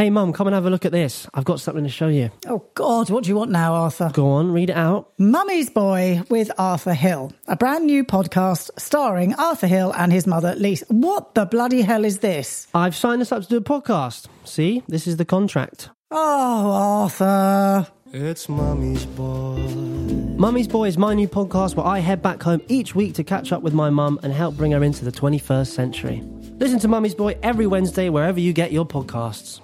[0.00, 1.28] Hey, Mum, come and have a look at this.
[1.34, 2.30] I've got something to show you.
[2.46, 4.10] Oh, God, what do you want now, Arthur?
[4.14, 5.12] Go on, read it out.
[5.18, 10.54] Mummy's Boy with Arthur Hill, a brand new podcast starring Arthur Hill and his mother,
[10.54, 10.86] Lisa.
[10.88, 12.66] What the bloody hell is this?
[12.72, 14.28] I've signed us up to do a podcast.
[14.46, 15.90] See, this is the contract.
[16.10, 17.86] Oh, Arthur.
[18.10, 19.58] It's Mummy's Boy.
[20.38, 23.52] Mummy's Boy is my new podcast where I head back home each week to catch
[23.52, 26.22] up with my mum and help bring her into the 21st century.
[26.58, 29.60] Listen to Mummy's Boy every Wednesday wherever you get your podcasts.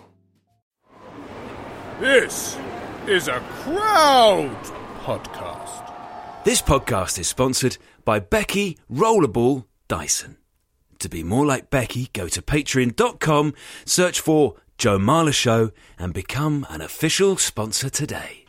[2.01, 2.59] This
[3.07, 4.55] is a crowd
[5.03, 6.45] podcast.
[6.45, 10.37] This podcast is sponsored by Becky Rollerball Dyson.
[10.99, 13.55] To be more like Becky, go to patreon.com,
[13.87, 18.45] search for Joe Marler Show, and become an official sponsor today.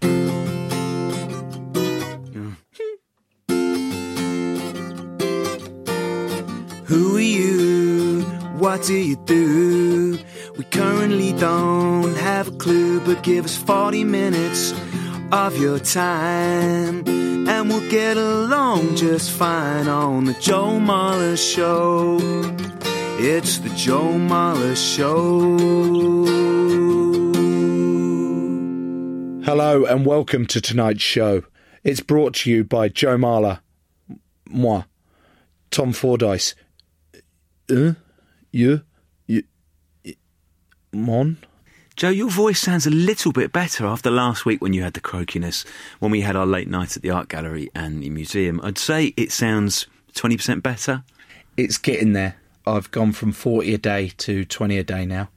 [6.85, 8.23] Who are you?
[8.57, 10.19] What do you do?
[10.57, 14.73] We currently don't have a clue, but give us 40 minutes
[15.31, 22.17] of your time, and we'll get along just fine on the Joe Marler Show.
[23.19, 25.59] It's the Joe Marler Show.
[29.45, 31.43] Hello and welcome to tonight's show.
[31.83, 33.59] It's brought to you by Joe Marler,
[34.49, 34.85] moi,
[35.69, 36.55] Tom Fordyce,
[37.69, 37.93] uh,
[38.51, 38.81] you,
[40.97, 41.37] Mon.
[41.95, 45.01] Joe, your voice sounds a little bit better after last week when you had the
[45.01, 45.65] croakiness,
[45.99, 48.59] when we had our late night at the art gallery and the museum.
[48.63, 51.03] I'd say it sounds 20% better.
[51.55, 52.35] It's getting there.
[52.65, 55.29] I've gone from 40 a day to 20 a day now.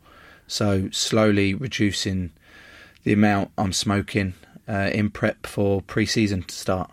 [0.47, 2.33] So slowly reducing
[3.05, 4.35] the amount I'm smoking
[4.69, 6.91] uh, in prep for pre season to start.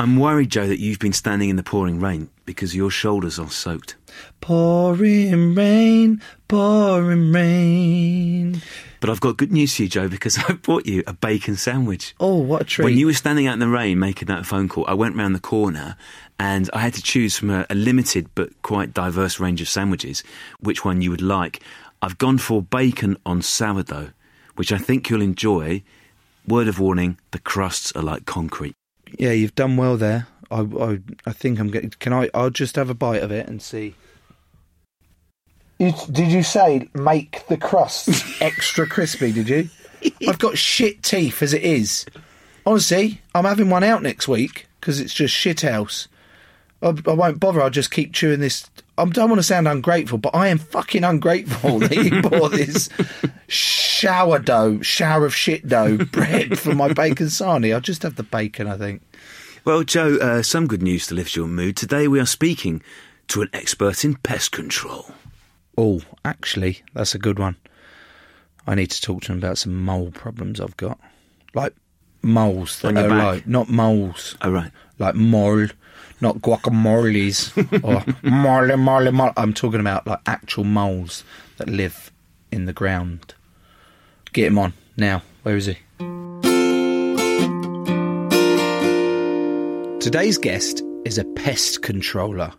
[0.00, 3.50] I'm worried, Joe, that you've been standing in the pouring rain because your shoulders are
[3.50, 3.96] soaked.
[4.40, 8.62] Pouring rain, pouring rain.
[9.00, 12.14] But I've got good news for you, Joe, because I brought you a bacon sandwich.
[12.20, 12.84] Oh, what a treat.
[12.84, 15.34] When you were standing out in the rain making that phone call, I went round
[15.34, 15.96] the corner
[16.38, 20.22] and I had to choose from a, a limited but quite diverse range of sandwiches
[20.60, 21.60] which one you would like.
[22.00, 24.10] I've gone for bacon on sourdough,
[24.54, 25.82] which I think you'll enjoy.
[26.46, 28.77] Word of warning: the crusts are like concrete.
[29.18, 30.26] Yeah, you've done well there.
[30.50, 31.90] I, I, I think I'm getting.
[31.90, 32.30] Can I?
[32.34, 33.94] I'll just have a bite of it and see.
[35.78, 38.08] You, did you say make the crust
[38.40, 39.32] extra crispy?
[39.32, 39.68] Did you?
[40.28, 42.06] I've got shit teeth as it is.
[42.66, 46.08] Honestly, I'm having one out next week because it's just shit house.
[46.82, 47.60] I, I won't bother.
[47.60, 48.68] I'll just keep chewing this.
[48.96, 52.88] I don't want to sound ungrateful, but I am fucking ungrateful that you bought this
[53.48, 57.72] shower dough, shower of shit dough bread for my bacon sarnie.
[57.74, 59.02] I'll just have the bacon, I think.
[59.64, 61.76] Well, Joe, uh, some good news to lift your mood.
[61.76, 62.82] Today we are speaking
[63.28, 65.10] to an expert in pest control.
[65.76, 67.56] Oh, actually, that's a good one.
[68.66, 70.98] I need to talk to him about some mole problems I've got.
[71.54, 71.74] Like
[72.22, 73.24] moles that On your are back?
[73.34, 74.70] like not moles, Oh, right.
[74.98, 75.66] like mole,
[76.20, 77.52] not guacamoles
[77.84, 79.32] or mole, mole, mole.
[79.36, 81.24] I'm talking about like actual moles
[81.56, 82.10] that live
[82.50, 83.34] in the ground.
[84.32, 85.22] Get him on now.
[85.42, 85.78] Where is he?
[90.00, 92.52] Today's guest is a pest controller,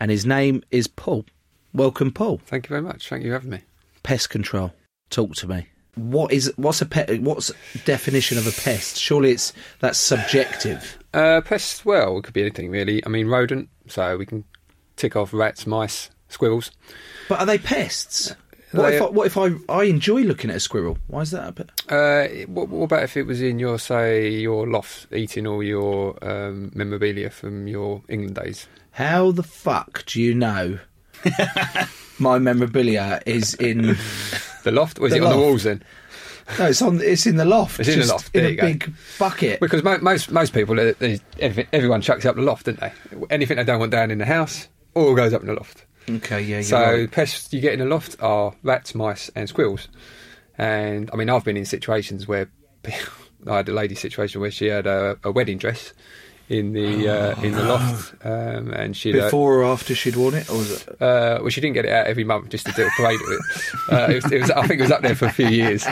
[0.00, 1.24] and his name is Paul.
[1.72, 2.40] Welcome, Paul.
[2.46, 3.08] Thank you very much.
[3.08, 3.60] Thank you for having me.
[4.02, 4.72] Pest control.
[5.10, 5.66] Talk to me.
[5.96, 7.20] What is what's a pet?
[7.20, 7.52] What's
[7.84, 8.98] definition of a pest?
[8.98, 10.98] Surely it's that's subjective.
[11.12, 13.04] Uh, pests, well, it could be anything really.
[13.06, 14.44] I mean, rodent, so we can
[14.96, 16.72] tick off rats, mice, squirrels.
[17.28, 18.34] But are they pests?
[18.72, 20.98] What They- if I, what if I I enjoy looking at a squirrel?
[21.06, 21.70] Why is that a pet?
[21.88, 26.18] Uh, what, what about if it was in your, say, your loft, eating all your
[26.28, 28.66] um, memorabilia from your England days?
[28.90, 30.80] How the fuck do you know
[32.18, 33.96] my memorabilia is in?
[34.64, 34.98] The loft?
[34.98, 35.82] Was The it on the walls then?
[36.58, 37.00] No, it's on.
[37.00, 37.80] It's in the loft.
[37.80, 38.62] It's in the loft, In a go.
[38.66, 39.60] big bucket.
[39.60, 40.92] Because mo- most most people, uh,
[41.72, 42.92] everyone chucks up the loft, don't they?
[43.30, 45.86] Anything they don't want down in the house, all goes up in the loft.
[46.10, 46.60] Okay, yeah.
[46.60, 47.10] So right.
[47.10, 49.88] pests you get in the loft are rats, mice, and squirrels.
[50.58, 52.50] And I mean, I've been in situations where
[52.84, 55.94] I had a lady situation where she had a, a wedding dress
[56.48, 60.48] in the uh, in the loft, um, and she before or after she'd worn it,
[60.50, 60.88] or was it?
[61.00, 63.28] Uh, well, she didn't get it out every month just to do a parade of
[63.28, 63.40] it.
[63.92, 65.86] Uh, it, was, it was, I think it was up there for a few years,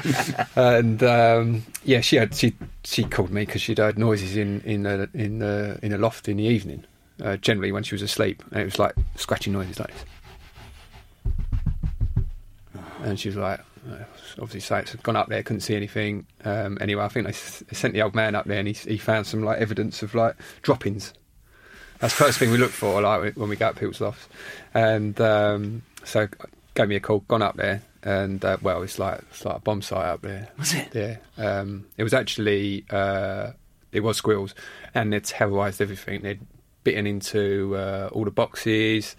[0.55, 2.55] and um, yeah, she had she
[2.85, 6.29] she called me because she'd heard noises in in the in the in the loft
[6.29, 6.85] in the evening,
[7.23, 10.05] uh, generally when she was asleep, and it was like scratching noises like this.
[13.03, 13.63] And she was like, uh,
[14.39, 16.27] obviously, so it's gone up there, couldn't see anything.
[16.45, 18.75] Um, anyway, I think they, s- they sent the old man up there, and he,
[18.75, 21.13] he found some like evidence of like droppings.
[21.99, 24.29] That's the first thing we look for, like when we go up people's lofts.
[24.75, 26.27] And um, so
[26.75, 29.61] gave me a call, gone up there, and uh, well, it's like it's like a
[29.61, 30.49] bomb site up there.
[30.59, 30.89] Was it?
[30.95, 31.17] Yeah.
[31.39, 33.53] Um, it was actually uh,
[33.93, 34.55] it was squirrels,
[34.95, 36.23] and they'd terrorised everything.
[36.23, 36.41] They'd
[36.83, 39.15] bitten into uh, all the boxes.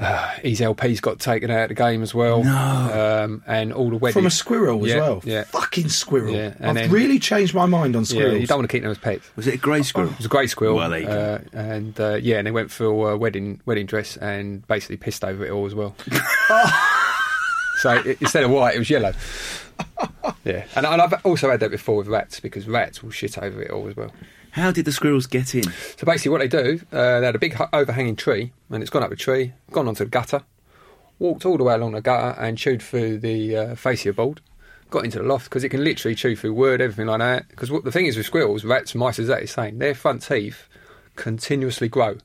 [0.00, 2.42] Uh, his LP's got taken out of the game as well.
[2.42, 3.22] No.
[3.24, 5.20] Um, and all the wedding From a squirrel as Yeah, well.
[5.24, 5.44] Yeah.
[5.44, 6.32] Fucking squirrel.
[6.34, 8.40] Yeah, and I've then- really changed my mind on Yeah, squirrels.
[8.40, 9.28] you don't want to keep them as pets.
[9.36, 10.10] Was it a grey squirrel?
[10.10, 10.76] It was a grey squirrel.
[10.76, 11.08] Well, there
[11.54, 15.22] uh, and uh, yeah, and they went for a wedding wedding dress and basically pissed
[15.22, 15.94] over it all as well.
[17.78, 19.12] so i instead of white, it was yellow.
[20.44, 23.62] Yeah, and, and I've also had that before with rats because rats will shit over
[23.62, 24.10] it all as well.
[24.52, 25.62] How did the squirrels get in?
[25.64, 29.02] So basically, what they do, uh, they had a big overhanging tree, and it's gone
[29.02, 30.42] up the tree, gone onto the gutter,
[31.18, 34.40] walked all the way along the gutter, and chewed through the uh, fascia board.
[34.90, 37.48] Got into the loft because it can literally chew through wood, everything like that.
[37.48, 40.66] Because the thing is with squirrels, rats, mice, as that is saying, their front teeth
[41.14, 42.18] continuously grow,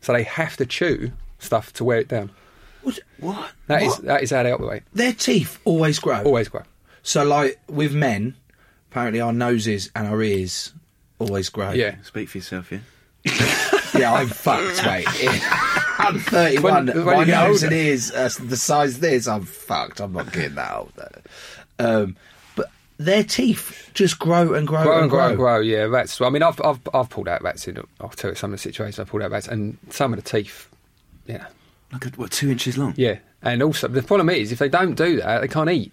[0.00, 2.30] so they have to chew stuff to wear it down.
[2.82, 3.00] What?
[3.20, 3.50] what?
[3.66, 4.02] That is What?
[4.04, 4.84] that is how they operate.
[4.94, 6.22] Their teeth always grow.
[6.22, 6.62] Always grow.
[7.02, 8.34] So, like with men,
[8.90, 10.72] apparently our noses and our ears
[11.18, 11.72] always grow.
[11.72, 11.96] Yeah.
[12.02, 12.78] Speak for yourself, yeah.
[13.98, 15.06] yeah, I'm fucked, mate.
[15.98, 16.86] I'm 31.
[16.86, 17.74] When- when my nose older.
[17.74, 19.26] and ears are the size of this.
[19.26, 20.00] I'm fucked.
[20.00, 20.92] I'm not getting that old.
[21.78, 22.16] Um,
[22.54, 25.28] but their teeth just grow and grow, Grow and and grow grow.
[25.28, 25.60] and grow.
[25.60, 26.20] Yeah, rats.
[26.20, 27.78] I mean, I've I've I've pulled out rats in.
[28.00, 30.28] I'll tell you some of the situations I've pulled out rats, and some of the
[30.30, 30.68] teeth.
[31.26, 31.46] Yeah,
[31.92, 32.94] Like, a, what, two inches long?
[32.96, 35.92] Yeah, and also the problem is if they don't do that, they can't eat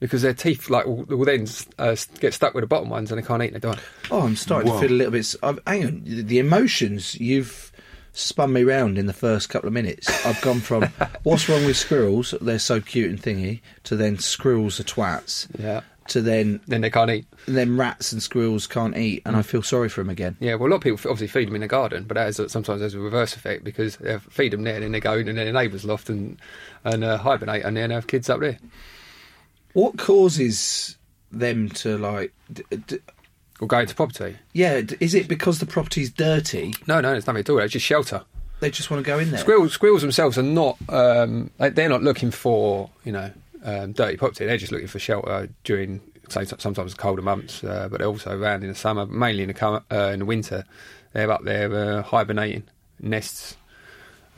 [0.00, 1.46] because their teeth like will, will then
[1.78, 3.52] uh, get stuck with the bottom ones and they can't eat.
[3.52, 3.78] and They die.
[4.10, 4.80] Oh, I'm starting Whoa.
[4.80, 5.34] to feel a little bit.
[5.42, 7.70] i hang on, the emotions you've
[8.12, 10.08] spun me round in the first couple of minutes.
[10.26, 10.82] I've gone from
[11.22, 12.34] what's wrong with squirrels?
[12.40, 16.90] They're so cute and thingy, to then squirrels are twats, Yeah, to then then they
[16.90, 17.26] can't eat.
[17.46, 20.36] then rats and squirrels can't eat, and I feel sorry for them again.
[20.40, 22.50] Yeah, well, a lot of people obviously feed them in the garden, but that has,
[22.50, 25.36] sometimes has a reverse effect because they feed them there, and then they go in
[25.36, 26.36] their neighbour's loft and
[26.84, 28.58] and uh, hibernate, and then have kids up there.
[29.72, 30.96] What causes
[31.32, 32.32] them to like?
[32.52, 32.98] D- d-
[33.60, 34.36] Or go into property.
[34.52, 36.74] yeah, d- is it because the property's dirty?
[36.86, 37.58] No, no, it's nothing at all.
[37.60, 38.22] It's just shelter.
[38.60, 39.40] They just want to go in there.
[39.40, 40.76] Squirrels, squirrels themselves are not.
[40.88, 43.30] Um, they- they're not looking for you know
[43.64, 44.44] um, dirty property.
[44.46, 48.62] They're just looking for shelter during say sometimes colder months, uh, but they're also around
[48.62, 50.64] in the summer, mainly in the com- uh, in the winter.
[51.12, 52.64] They're up there uh, hibernating
[53.00, 53.56] nests.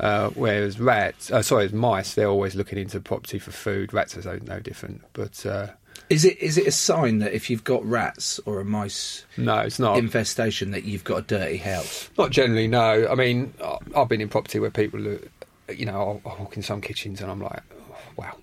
[0.00, 3.92] Uh, whereas rats, uh, sorry, mice, they're always looking into property for food.
[3.92, 5.68] Rats are no, no different, but uh,
[6.10, 9.58] Is it is it a sign that if you've got rats or a mice no,
[9.58, 9.98] it's not.
[9.98, 12.08] infestation that you've got a dirty house?
[12.18, 13.06] Not generally, no.
[13.08, 15.20] I mean, I- I've been in property where people, are,
[15.72, 15.92] you know,
[16.24, 18.36] I'll, I'll walk in some kitchens and I'm like, oh, wow,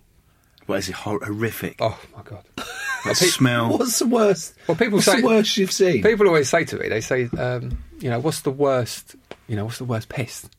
[0.68, 0.96] What is it?
[0.96, 1.78] Horrific.
[1.80, 2.44] oh my god.
[3.06, 3.70] That smell.
[3.78, 4.56] What's the worst?
[4.68, 6.04] Well, people What's say the worst you've seen?
[6.04, 9.16] people always say to me, they say, um, you know, what's the worst,
[9.48, 10.50] you know, what's the worst pest?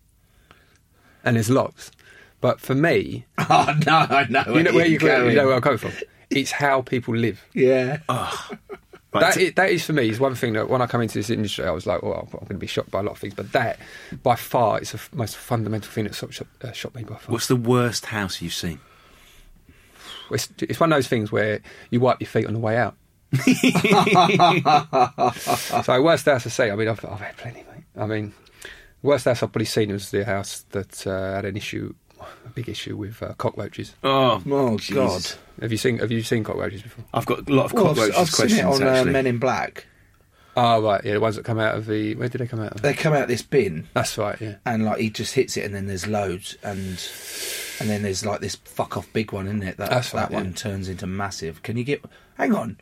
[1.25, 1.91] And there's lots,
[2.41, 4.45] but for me, Oh no, I know.
[4.55, 5.31] you know where you, going.
[5.31, 5.93] you know where I'm coming from.
[6.31, 7.45] It's how people live.
[7.55, 7.99] Yeah.
[8.09, 8.33] Right,
[9.13, 11.15] That so- is, that is for me is one thing that when I come into
[11.19, 13.19] this industry, I was like, well, I'm going to be shocked by a lot of
[13.19, 13.79] things, but that
[14.23, 17.17] by far is the f- most fundamental thing that shocked, shocked, uh, shocked me by
[17.17, 17.33] far.
[17.33, 18.79] What's the worst house you've seen?
[20.31, 22.95] It's, it's one of those things where you wipe your feet on the way out.
[25.85, 26.71] so worst house to see.
[26.71, 27.85] I mean, I've, I've had plenty, mate.
[27.97, 28.33] I mean,
[29.03, 32.69] worst house I've probably seen was the house that uh, had an issue, a big
[32.69, 33.95] issue with uh, cockroaches.
[34.03, 34.95] Oh, Oh Jesus.
[35.37, 35.63] God.
[35.63, 37.05] Have you seen Have you seen cockroaches before?
[37.13, 39.13] I've got a lot of Well, I've, cockroaches I've seen it on uh, actually.
[39.13, 39.87] Men in Black.
[40.57, 42.17] Oh right, yeah, the ones that come out of the.
[42.17, 42.83] Where did they come out of?
[42.83, 44.57] They come out this bin, That's right, yeah.
[44.67, 47.01] and like he just hits it, and then there's loads, and
[47.79, 49.77] and then there's like this fuck off big one, isn't it?
[49.77, 51.63] That That's that right, one turns into massive.
[51.63, 52.05] Can you get?
[52.37, 52.79] Hang on.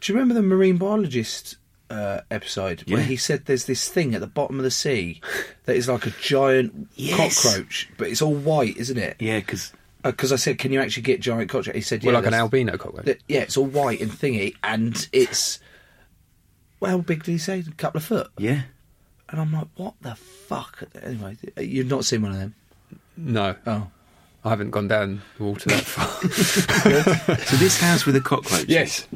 [0.00, 1.56] Do you remember the marine biologist
[1.94, 5.20] uh, episode where he said there's this thing at the bottom of the sea
[5.66, 7.42] that is like a giant Yes.
[7.42, 9.16] cockroach, but it's all white, isn't it?
[9.20, 9.72] Yeah, because
[10.02, 11.74] Because I said, can you actually get giant cockroach?
[11.74, 12.12] He said, yeah.
[12.12, 13.18] Well, like an albino cockroach.
[13.28, 15.60] yeah, it's all white and thingy, and it's.
[16.80, 17.60] Well, how big did he say?
[17.66, 18.28] A couple of foot.
[18.36, 18.62] yeah,
[19.30, 20.82] And I'm like, what the fuck?
[21.02, 22.54] Anyway, you've not seen one of them?
[23.16, 23.86] No, Oh.
[24.44, 26.06] I haven't gone down the water that far.
[27.46, 28.66] so this house with the cockroach.
[28.68, 29.08] Yes.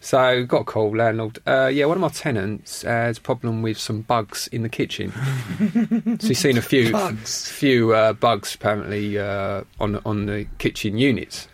[0.00, 1.38] So got a call, landlord.
[1.46, 5.12] Uh, yeah, one of my tenants has a problem with some bugs in the kitchen.
[6.20, 7.50] so he's seen a few Bugs?
[7.50, 11.48] few uh, bugs apparently uh, on on the kitchen units.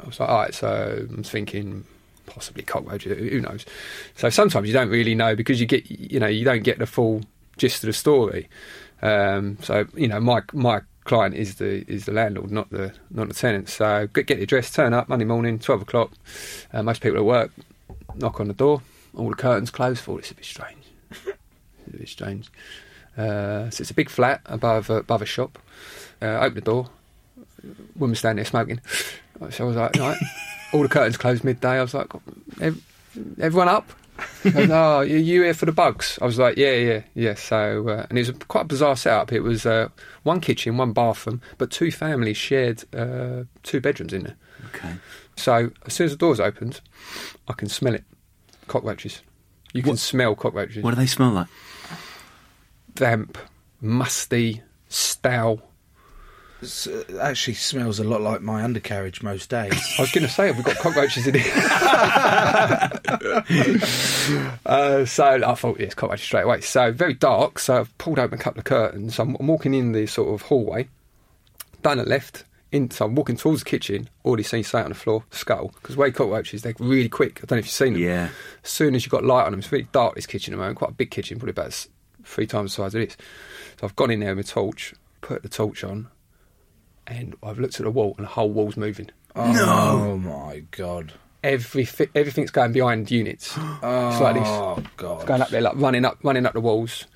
[0.00, 0.54] I was like, all right.
[0.54, 1.84] So I'm thinking
[2.24, 3.18] possibly cockroaches.
[3.18, 3.66] Who who knows?
[4.16, 6.86] So sometimes you don't really know because you get you know you don't get the
[6.86, 7.20] full
[7.58, 8.48] gist of the story.
[9.02, 13.28] Um, so you know my my client is the is the landlord, not the not
[13.28, 13.68] the tenant.
[13.68, 16.12] So get, get the address, turn up Monday morning, twelve o'clock.
[16.72, 17.50] Uh, most people at work
[18.14, 18.82] knock on the door.
[19.16, 20.02] All the curtains closed.
[20.02, 20.84] Thought it's a bit strange.
[21.10, 22.50] it's a bit strange.
[23.16, 25.58] Uh, so it's a big flat above uh, above a shop.
[26.20, 26.88] Uh, open the door.
[27.96, 28.80] Woman standing there smoking.
[29.50, 29.96] So I was like,
[30.72, 31.78] all the curtains closed midday.
[31.78, 32.12] I was like,
[33.40, 33.92] everyone up?
[34.42, 36.18] He goes, oh, you you here for the bugs?
[36.20, 37.34] I was like, yeah, yeah, yeah.
[37.34, 39.32] So, uh, and it was a, quite a bizarre setup.
[39.32, 39.88] It was uh,
[40.22, 44.36] one kitchen, one bathroom, but two families shared uh, two bedrooms in there.
[44.74, 44.94] Okay.
[45.36, 46.80] So as soon as the doors opened,
[47.48, 48.04] I can smell it.
[48.68, 49.22] Cockroaches.
[49.72, 50.84] You can smell cockroaches.
[50.84, 51.48] What do they smell like?
[52.94, 53.38] Damp,
[53.80, 55.62] musty, stale.
[56.62, 59.72] It's, uh, actually smells a lot like my undercarriage most days.
[59.98, 61.52] I was going to say, have we got cockroaches in here?
[64.66, 66.60] uh, so I thought, yes, cockroaches straight away.
[66.60, 67.58] So very dark.
[67.58, 69.18] So I've pulled open a couple of curtains.
[69.18, 70.88] I'm, I'm walking in the sort of hallway,
[71.82, 72.44] down the left.
[72.70, 74.08] In, so I'm walking towards the kitchen.
[74.24, 75.72] Already seen something on the floor, skull.
[75.74, 77.40] Because way cockroaches, they're really quick.
[77.42, 78.02] I don't know if you've seen them.
[78.02, 78.28] Yeah.
[78.64, 80.14] As soon as you've got light on them, it's really dark.
[80.14, 81.88] This kitchen at the moment, quite a big kitchen, probably about s-
[82.24, 83.16] three times the size of this.
[83.78, 86.08] So I've gone in there with a torch, put the torch on,
[87.18, 89.10] and I've looked at the wall, and the whole wall's moving.
[89.36, 91.12] Oh my god.
[91.44, 93.56] Every everything's going behind units.
[93.56, 94.46] It's like this.
[94.46, 95.26] Oh It's god.
[95.26, 97.06] going up there, like running up, running up the walls,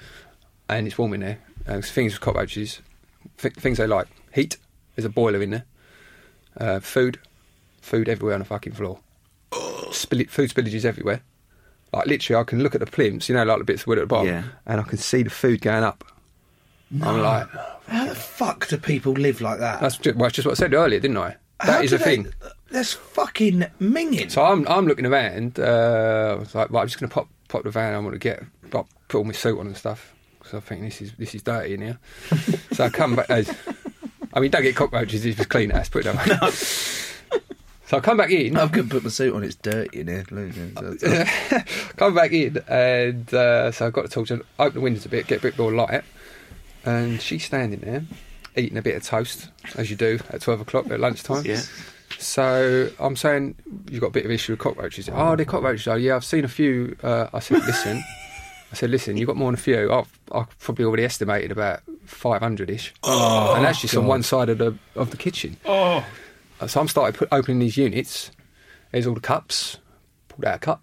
[0.69, 1.39] and it's warm in there.
[1.67, 2.81] Uh, things with cockroaches,
[3.39, 4.57] th- things they like: heat.
[4.95, 5.65] There's a boiler in there.
[6.59, 7.19] Uh, food,
[7.83, 8.99] food everywhere on the fucking floor.
[9.93, 11.21] Spill- food spillages everywhere.
[11.93, 13.99] Like literally, I can look at the plinths, you know, like the bits of wood
[13.99, 14.43] at the bottom, Yeah.
[14.67, 16.03] and I can see the food going up.
[17.03, 17.49] I'm like,
[17.89, 19.81] How the fuck do people live like that?
[19.81, 21.37] that's just, well, that's just what I said earlier, didn't I?
[21.61, 22.33] How That is a they- thing.
[22.71, 24.31] That's fucking minging.
[24.31, 25.59] So I'm I'm looking around.
[25.61, 27.95] Uh, I was like, right, I'm just going to pop pop the van.
[27.95, 30.83] I want to get pop, put all my suit on and stuff because I think
[30.83, 31.99] this is this is dirty in here.
[32.73, 33.31] so I come back.
[33.31, 33.49] As,
[34.35, 35.89] I mean, don't get cockroaches if it's clean house.
[35.89, 36.51] Put it that way.
[37.89, 38.57] So I come back in.
[38.57, 39.45] I'm going to put my suit on.
[39.45, 40.25] It's dirty in here.
[41.97, 45.09] Come back in, and uh, so I've got the torch and open the windows a
[45.09, 46.03] bit, get a bit more light,
[46.87, 48.05] and she's standing there
[48.57, 51.45] eating a bit of toast, as you do at twelve o'clock at lunchtime.
[51.45, 51.61] Yeah.
[52.19, 53.57] So I'm saying
[53.91, 55.09] you've got a bit of issue with cockroaches.
[55.13, 55.87] Oh, they're cockroaches.
[55.89, 56.97] Oh, yeah, I've seen a few.
[57.03, 58.03] Uh, I said, listen.
[58.73, 59.93] I said, listen, you've got more than a few.
[59.93, 62.95] I've, I've probably already estimated about 500 ish.
[63.03, 65.57] Oh, and that's just on one side of the of the kitchen.
[65.67, 66.05] Oh.
[66.67, 68.31] So I'm started put, opening these units.
[68.91, 69.79] There's all the cups.
[70.29, 70.83] Pulled out a cup,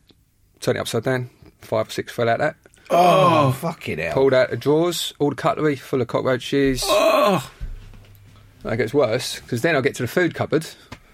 [0.60, 1.29] turned it upside down.
[1.62, 2.55] Five or six fell out that.
[2.93, 4.13] Oh, fucking hell.
[4.13, 6.83] Pulled out the drawers, all the cutlery full of cockroaches.
[6.85, 7.51] Oh.
[8.63, 10.65] That gets worse because then I get to the food cupboard.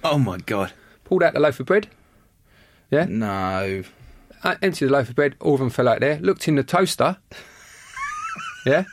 [0.03, 0.74] Oh my god.
[1.03, 1.88] Pulled out the loaf of bread.
[2.91, 3.05] Yeah.
[3.09, 3.83] No.
[4.43, 6.19] I emptied the loaf of bread, all of them fell out there.
[6.19, 7.17] Looked in the toaster.
[8.65, 8.86] yeah.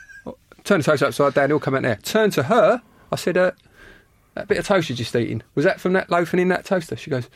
[0.63, 1.97] Turned the toaster upside down, they all come out there.
[1.97, 2.81] Turned to her.
[3.11, 3.51] I said, uh,
[4.33, 6.65] that bit of toast you're just eating was that from that loaf and in that
[6.65, 6.95] toaster?
[6.95, 7.29] She goes,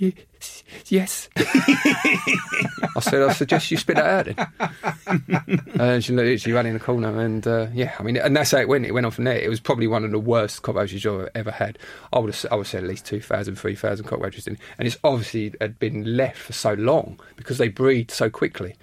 [0.00, 0.64] yes.
[0.88, 1.28] yes.
[1.36, 4.50] I said, I suggest you spit that out
[5.06, 5.60] then.
[5.80, 8.58] and she literally ran in the corner and, uh, yeah, I mean, and that's how
[8.58, 8.86] it went.
[8.86, 9.38] It went on from there.
[9.38, 11.78] It was probably one of the worst cockroaches I've ever had.
[12.12, 15.54] I would have, I would say at least 2,000, 3,000 cockroaches in And it's obviously
[15.60, 18.76] had been left for so long because they breed so quickly,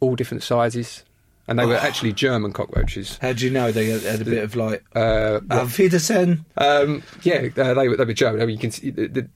[0.00, 1.04] all different sizes.
[1.48, 3.18] And they were actually German cockroaches.
[3.20, 4.84] How do you know they had a bit of like.
[4.94, 6.44] Uh, Auf Wiedersehen?
[6.56, 8.40] um, yeah, uh, they were they were German.
[8.40, 9.28] I mean, you can see the, the,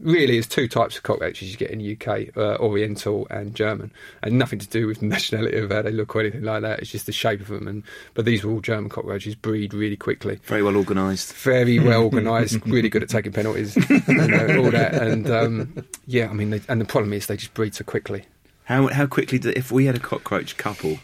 [0.00, 3.92] really there's two types of cockroaches you get in the UK: uh, Oriental and German,
[4.22, 6.80] and nothing to do with the nationality of how they look or anything like that.
[6.80, 7.68] It's just the shape of them.
[7.68, 7.82] And
[8.14, 11.32] but these were all German cockroaches, breed really quickly, Very well organised.
[11.34, 14.94] very well organised, really good at taking penalties, you know, all that.
[14.94, 18.24] And um, yeah, I mean, they, and the problem is they just breed so quickly.
[18.64, 20.98] How how quickly do, if we had a cockroach couple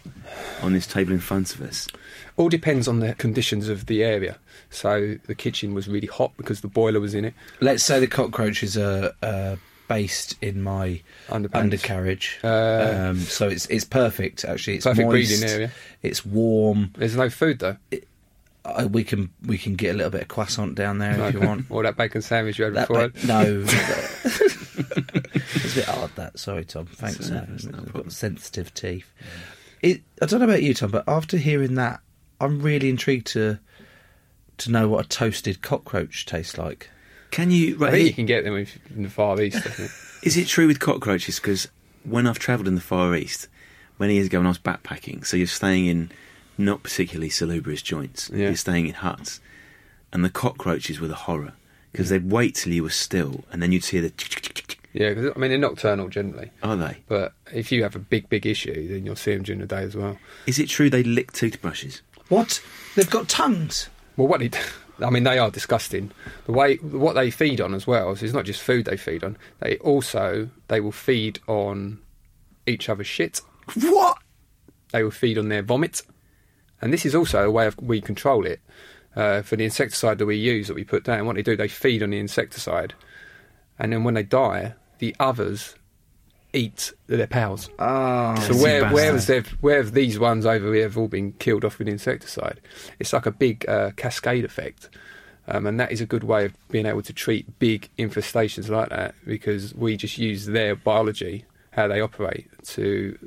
[0.63, 1.89] on this table in front of us?
[2.39, 4.39] All depends on the conditions of the area.
[4.71, 7.35] So the kitchen was really hot because the boiler was in it.
[7.61, 9.57] Let's say the cockroaches are uh,
[9.89, 11.55] based in my Underpants.
[11.57, 12.39] undercarriage.
[12.45, 14.77] Uh, um, so it's it's perfect, actually.
[14.77, 15.71] It's Perfect moist, breeding area.
[16.03, 16.93] It's warm.
[16.97, 17.77] There's no food though.
[18.65, 21.41] Uh, we can we can get a little bit of croissant down there if you
[21.41, 21.67] want.
[21.71, 23.09] or that bacon sandwich you had That before.
[23.09, 23.65] ba- no,
[24.25, 26.11] it's a bit hard.
[26.17, 26.87] That sorry, Tom.
[26.87, 27.31] Thanks.
[27.31, 29.11] uh, I've got sensitive teeth.
[29.83, 32.01] It, I don't know about you, Tom, but after hearing that,
[32.41, 33.59] I'm really intrigued to
[34.59, 36.91] to know what a toasted cockroach tastes like.
[37.31, 37.85] Can you?
[37.85, 39.65] I think you can get them if- in the Far East.
[39.67, 39.89] I.
[40.23, 41.37] Is it true with cockroaches?
[41.39, 41.69] Because
[42.05, 43.49] when I've travelled in the Far East,
[43.99, 46.11] many years ago when I was backpacking, so you're staying in
[46.57, 48.31] not particularly salubrious joints.
[48.33, 48.47] Yeah.
[48.47, 49.41] You're staying in huts,
[50.13, 51.53] and the cockroaches were the horror
[51.93, 54.13] because they'd wait till you were still, and then you'd hear the.
[54.95, 56.97] Yeah, 'cause, I mean they're nocturnal generally, Are they?
[57.07, 59.83] but if you have a big, big issue, then you'll see them during the day
[59.83, 60.19] as well.
[60.47, 62.01] Is it true they lick toothbrushes?
[62.29, 62.63] What?
[62.95, 63.89] They've got tongues.
[64.17, 64.51] Well, what they,
[65.05, 66.11] I mean, they are disgusting.
[66.47, 68.15] The way what they feed on as well.
[68.17, 69.37] So it's not just food they feed on.
[69.61, 72.01] They also they will feed on
[72.67, 73.41] each other's shit.
[73.75, 74.19] What?
[74.93, 76.03] They will feed on their vomit,
[76.81, 78.61] and this is also a way of we control it.
[79.17, 81.27] uh, for the insecticide that we use that we put down.
[81.27, 82.95] What they do, they feed on the insecticide,
[83.79, 85.75] and then when they die, the others
[86.53, 87.69] eat their pals.
[87.79, 91.33] Ah, So where where has they've where have these ones over here have all been
[91.33, 92.61] killed off with insecticide?
[92.99, 94.89] It's like a big uh, cascade effect,
[95.47, 98.89] um, and that is a good way of being able to treat big infestations like
[98.91, 103.19] that because we just use their biology, how they operate, to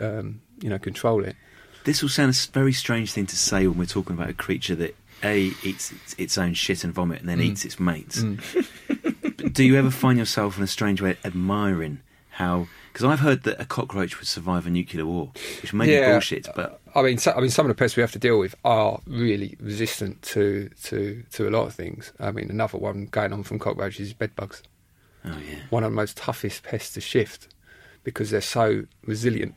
[0.00, 1.36] um, you know control it.
[1.84, 4.74] This will sound a very strange thing to say when we're talking about a creature
[4.76, 7.44] that a eats its, its own shit and vomit and then Mm.
[7.44, 8.22] eats its mates.
[8.22, 12.00] But do you ever find yourself in a strange way admiring
[12.34, 12.66] how?
[12.92, 16.48] Because I've heard that a cockroach would survive a nuclear war, which may be bullshit,
[16.54, 18.54] but I mean, so, I mean, some of the pests we have to deal with
[18.64, 22.12] are really resistant to to to a lot of things.
[22.18, 24.62] I mean, another one going on from cockroaches is bedbugs.
[25.24, 27.48] oh yeah, one of the most toughest pests to shift
[28.02, 29.54] because they're so resilient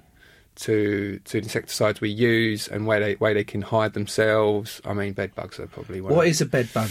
[0.56, 4.82] to to insecticides we use and where they where they can hide themselves.
[4.86, 6.14] I mean, bed bugs are probably one.
[6.14, 6.90] What of, is a bed bug?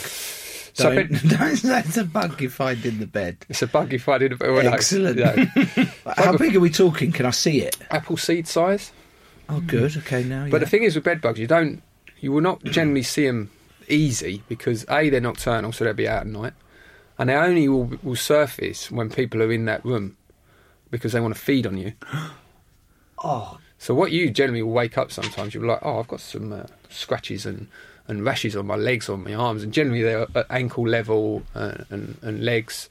[0.76, 3.38] So Don't, bed- don't, that's a bug you find in the bed.
[3.49, 5.18] it's a bug you find in well, no, Excellent.
[5.18, 5.47] yeah.
[6.16, 7.12] How big are we talking?
[7.12, 7.78] Can I see it?
[7.90, 8.92] apple seed size.
[9.49, 9.97] Oh, good.
[9.97, 10.49] Okay, now.
[10.50, 11.83] But the thing is with bed bugs, you don't
[12.21, 13.50] you will not generally see them
[13.88, 16.52] easy because a they're nocturnal, so they'll be out at night,
[17.18, 20.16] and they only will will surface when people are in that room
[20.90, 21.92] because they want to feed on you.
[23.25, 26.21] oh, So what you generally will wake up sometimes, you'll be like, oh, I've got
[26.21, 27.68] some uh, scratches and,
[28.08, 31.84] and rashes on my legs, on my arms, and generally they're at ankle level uh,
[31.90, 32.88] and, and legs.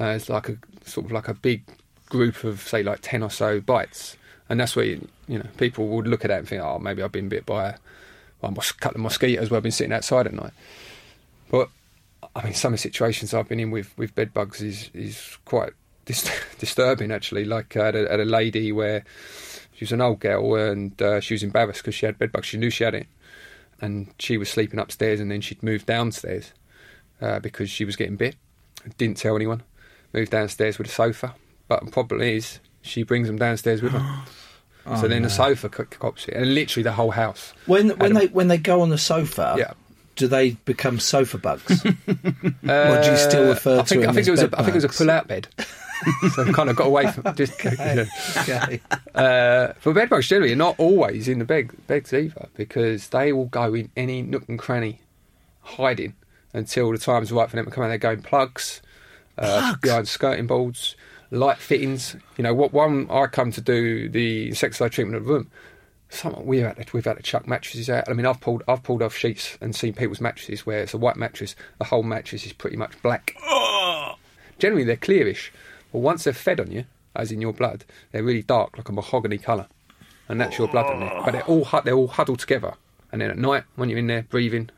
[0.00, 1.62] Uh, it's like a sort of like a big
[2.08, 4.16] group of say like ten or so bites,
[4.48, 7.02] and that's where you, you know people would look at that and think, oh, maybe
[7.02, 7.74] I've been bit by a,
[8.40, 10.52] by a couple of mosquitoes where I've been sitting outside at night.
[11.50, 11.68] But
[12.34, 15.38] I mean, some of the situations I've been in with with bed bugs is is
[15.44, 15.72] quite
[16.04, 17.44] dis- disturbing actually.
[17.44, 19.04] Like I had a, a lady where
[19.74, 22.46] she was an old girl and uh, she was embarrassed because she had bed bugs.
[22.46, 23.06] She knew she had it,
[23.80, 26.52] and she was sleeping upstairs, and then she'd moved downstairs
[27.20, 28.36] uh, because she was getting bit.
[28.98, 29.62] Didn't tell anyone.
[30.12, 31.34] Moved downstairs with a sofa,
[31.68, 34.22] but the problem is she brings them downstairs with her.
[35.00, 37.52] so then the sofa co- cops it, and literally the whole house.
[37.66, 39.72] when when they when they go on the sofa, Yeah.
[40.16, 41.84] do they become sofa bugs?
[41.86, 41.92] or
[43.02, 44.48] do you still refer Uh, I to think, them I think as it was a,
[44.48, 45.48] bed I think it was a pull-out bed.
[46.34, 47.52] so I kind of got away from just.
[47.64, 48.06] You know.
[48.38, 48.80] okay.
[49.14, 53.32] Uh, but bed bugs generally are not always in the bed, beds either because they
[53.32, 55.00] will go in any nook and cranny
[55.62, 56.14] hiding
[56.52, 57.88] until the time's right for them to come out.
[57.88, 58.82] They go in plugs,
[59.38, 60.96] uh, behind skirting boards,
[61.30, 62.16] light fittings.
[62.36, 65.50] You know, what one I come to do the insecticide treatment of the room.
[66.10, 68.08] Some we've had to, we've had to chuck mattresses out.
[68.08, 70.98] I mean, I've pulled I've pulled off sheets and seen people's mattresses where it's a
[70.98, 71.56] white mattress.
[71.78, 73.36] The whole mattress is pretty much black.
[74.58, 75.50] Generally, they're clearish,
[75.94, 78.92] but once they're fed on you, as in your blood, they're really dark, like a
[78.92, 79.68] mahogany colour,
[80.28, 81.22] and that's your blood on there.
[81.24, 82.74] But they're all they're all huddled together,
[83.12, 84.70] and then at night when you're in there breathing,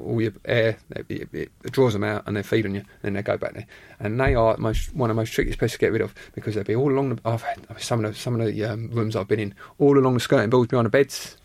[0.00, 2.88] all your air it, it, it draws them out, and they feed on you, and
[3.02, 3.66] then they go back there.
[3.98, 6.54] And they are most one of the most trickiest pests to get rid of because
[6.54, 7.20] they'll be all along the.
[7.24, 10.14] I've had some of the some of the um, rooms I've been in, all along
[10.14, 11.38] the skirting boards behind the beds,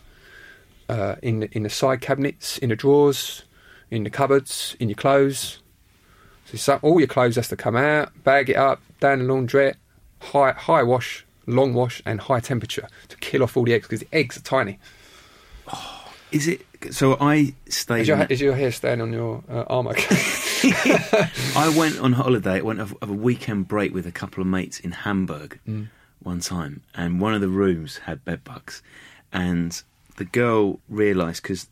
[0.90, 3.46] uh, in in the side cabinets, in the drawers,
[3.90, 5.58] in the cupboards, in your clothes.
[6.54, 9.76] So all your clothes has to come out, bag it up, down the laundrette,
[10.22, 14.02] high high wash, long wash, and high temperature to kill off all the eggs because
[14.02, 14.80] the eggs are tiny.
[16.32, 16.66] is it?
[16.92, 18.02] So I stayed.
[18.02, 19.88] Is your, is your hair staying on your uh, arm?
[19.88, 20.16] Okay.
[21.56, 22.58] I went on holiday.
[22.58, 25.90] I went of, of a weekend break with a couple of mates in Hamburg Mm.
[26.22, 28.82] one time, and one of the rooms had bed bugs,
[29.34, 29.82] and
[30.18, 31.68] the girl realised because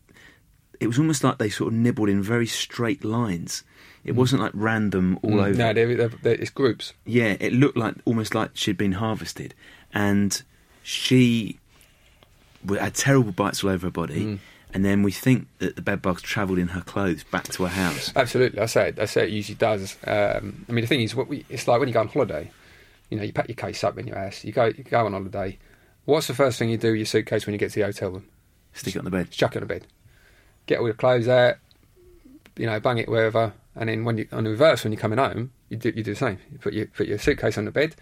[0.79, 3.63] it was almost like they sort of nibbled in very straight lines.
[4.05, 5.53] It wasn't like random all over.
[5.53, 5.57] Mm.
[5.57, 6.93] No, they're, they're, they're, it's groups.
[7.05, 9.53] Yeah, it looked like almost like she'd been harvested,
[9.93, 10.41] and
[10.83, 11.57] she
[12.67, 14.25] had terrible bites all over her body.
[14.25, 14.39] Mm.
[14.73, 17.69] And then we think that the bed bugs travelled in her clothes back to her
[17.69, 18.11] house.
[18.15, 18.99] Absolutely, I say it.
[18.99, 19.95] I say it usually does.
[20.05, 22.51] Um, I mean, the thing is, what we, it's like when you go on holiday.
[23.09, 24.43] You know, you pack your case up in your house.
[24.43, 25.59] You go, you go on holiday.
[26.05, 28.09] What's the first thing you do with your suitcase when you get to the hotel
[28.09, 28.25] room?
[28.73, 29.29] Stick it on the bed.
[29.29, 29.85] Chuck it on the bed.
[30.65, 31.57] Get all your clothes out.
[32.57, 33.53] You know, bang it wherever.
[33.75, 36.13] And then when you on the reverse, when you're coming home, you do you do
[36.13, 36.39] the same.
[36.51, 37.95] You put your put your suitcase on the bed.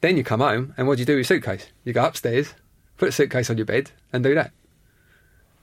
[0.00, 1.66] Then you come home, and what do you do with your suitcase?
[1.84, 2.52] You go upstairs,
[2.98, 4.52] put the suitcase on your bed, and do that.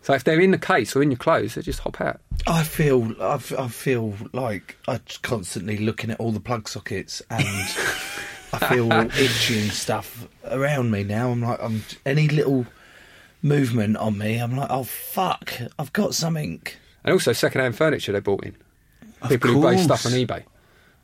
[0.04, 2.20] So if they're in the case or in your clothes, they just hop out.
[2.48, 7.22] I feel I, f- I feel like I'm constantly looking at all the plug sockets
[7.30, 7.44] and
[8.54, 11.30] I feel itchy and stuff around me now.
[11.30, 12.66] I'm like I'm any little
[13.44, 14.38] movement on me.
[14.40, 16.64] I'm like oh fuck I've got something.
[17.04, 18.56] And also second-hand furniture they bought in.
[19.22, 20.44] Of People who buy stuff on eBay.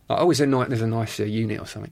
[0.09, 1.91] Like, oh, is there, there's a nice uh, unit or something.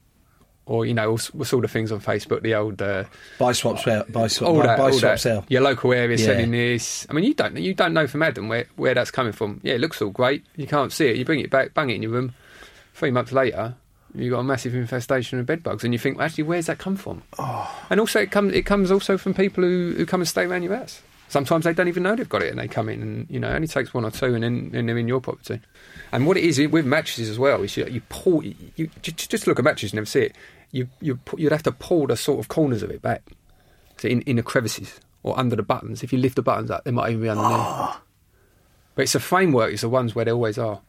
[0.66, 2.42] or you know, all, all sort of things on Facebook.
[2.42, 3.04] The old uh,
[3.38, 4.04] Buy swap sell.
[4.10, 4.50] Buy swap.
[4.50, 5.20] all buy, that, buy all swap that.
[5.20, 5.46] sell.
[5.50, 6.26] Your local area Yeah.
[6.26, 7.06] selling this.
[7.10, 9.60] I mean, you don't you don't know from Adam where where that's coming from.
[9.64, 10.44] Yeah, it looks all great.
[10.56, 11.18] You can't see it.
[11.18, 12.34] You bring it back, bang it in your room.
[12.96, 13.76] Three months later,
[14.16, 16.78] you've got a massive infestation of bed bugs, and you think, well, actually, where's that
[16.78, 17.22] come from?
[17.38, 17.86] Oh.
[17.90, 20.64] And also, it comes it comes also from people who, who come and stay around
[20.64, 21.02] your house.
[21.28, 23.50] Sometimes they don't even know they've got it, and they come in, and you know,
[23.50, 25.60] it only takes one or two, and then and they're in your property.
[26.12, 29.48] And what it is with mattresses as well is you, you pull, you, you just,
[29.48, 30.36] look at mattresses, and never see it.
[30.72, 33.24] You you you'd have to pull the sort of corners of it back,
[33.98, 36.04] so in in the crevices or under the buttons.
[36.04, 37.96] If you lift the buttons up, they might even be underneath.
[38.94, 39.74] But it's a framework.
[39.74, 40.80] It's the ones where they always are,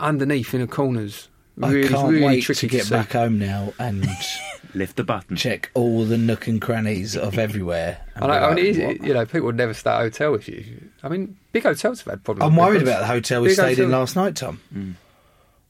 [0.00, 1.28] underneath in the corners.
[1.56, 2.90] Really, I can't really wait tricky to get see.
[2.90, 4.04] back home now and
[4.74, 5.36] Lift the button.
[5.36, 8.00] check all the nook and crannies of everywhere.
[8.14, 8.96] and And I, be I mean, like, it what?
[8.96, 10.64] is, you know, people would never start a hotel with you.
[11.02, 12.48] I mean, big hotels have had problems.
[12.50, 14.60] I'm worried about the hotel we Big stayed in last night, Tom.
[14.74, 14.94] Mm.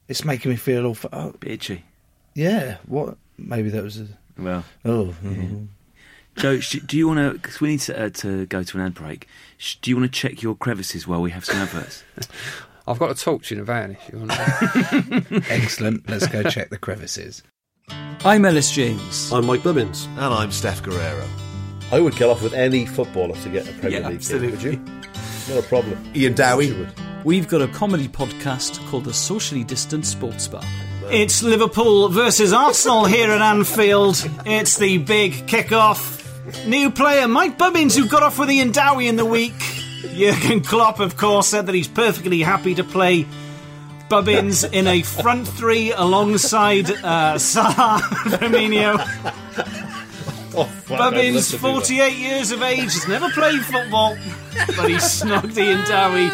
[0.08, 0.92] It's making me feel all.
[0.92, 1.84] f- Oh, Bit itchy.
[2.34, 2.76] yeah.
[2.86, 3.16] What?
[3.38, 4.06] Maybe that was a.
[4.38, 5.14] Well, Oh.
[5.24, 5.68] mhm.
[6.36, 7.32] Joe, do you want to?
[7.38, 9.26] Because we need to, uh, to go to an ad break.
[9.82, 12.04] Do you want to check your crevices while we have some adverts?
[12.88, 14.32] I've got a torch in the van if you want.
[15.50, 16.08] Excellent.
[16.08, 17.42] Let's go check the crevices.
[18.24, 19.32] I'm Ellis James.
[19.32, 20.06] I'm Mike Bubbins.
[20.16, 21.26] And I'm Steff Garrero.
[21.92, 24.56] I would get off with any footballer to get a Premier Yeah, League absolutely.
[24.58, 25.06] game, would
[25.48, 25.54] you?
[25.54, 26.12] Not a problem.
[26.14, 26.72] Ian Dowie.
[26.72, 26.92] Would.
[27.24, 30.62] We've got a comedy podcast called The Socially Distant Sports Bar.
[31.10, 34.16] It's Liverpool versus Arsenal here at Anfield.
[34.46, 36.18] It's the big kick-off.
[36.66, 39.54] New player Mike Bubbins, who got off with Ian Dowie in the week.
[40.14, 43.26] Jurgen Klopp, of course, said that he's perfectly happy to play
[44.10, 48.98] Bubbins in a front three alongside uh, Salah Firmino.
[50.52, 51.72] Oh, fuck, I'd love Bubbins, to do that.
[51.72, 54.16] 48 years of age, has never played football,
[54.76, 56.28] but he snogged Ian Dowie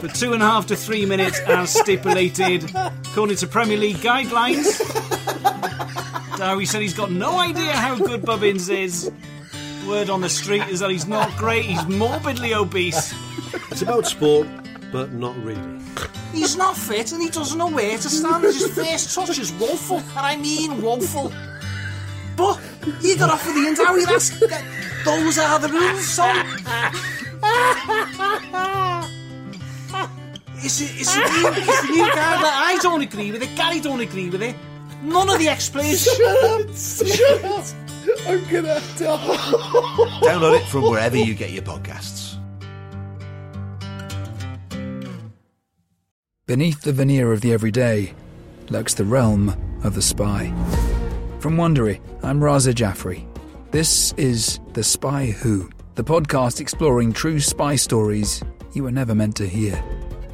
[0.00, 4.80] for two and a half to three minutes as stipulated, according to Premier League guidelines.
[6.36, 9.08] Dowie said he's got no idea how good Bubbins is.
[9.86, 13.14] Word on the street is that he's not great, he's morbidly obese.
[13.70, 14.48] It's about sport,
[14.92, 15.78] but not really.
[16.32, 18.44] He's not fit and he doesn't know where to stand.
[18.44, 21.32] His first touch is woeful, and I mean woeful.
[22.36, 22.58] But
[23.00, 24.04] he got off with Ian Dowie.
[24.04, 24.64] That's that,
[25.04, 26.06] those are the rules.
[26.06, 26.24] So
[30.62, 32.56] it's, a- it's, a new, it's the new guideline.
[32.72, 33.54] I don't agree with it.
[33.56, 34.54] Gary don't agree with it.
[35.02, 36.04] None of the experts.
[36.04, 36.76] Shut up!
[36.76, 37.64] Shut up!
[38.26, 39.36] I'm gonna die.
[40.22, 42.29] Download it from wherever you get your podcasts.
[46.50, 48.12] Beneath the veneer of the everyday
[48.70, 49.50] lurks the realm
[49.84, 50.52] of the spy.
[51.38, 53.24] From Wondery, I'm Raza Jaffrey.
[53.70, 59.36] This is The Spy Who, the podcast exploring true spy stories you were never meant
[59.36, 59.80] to hear,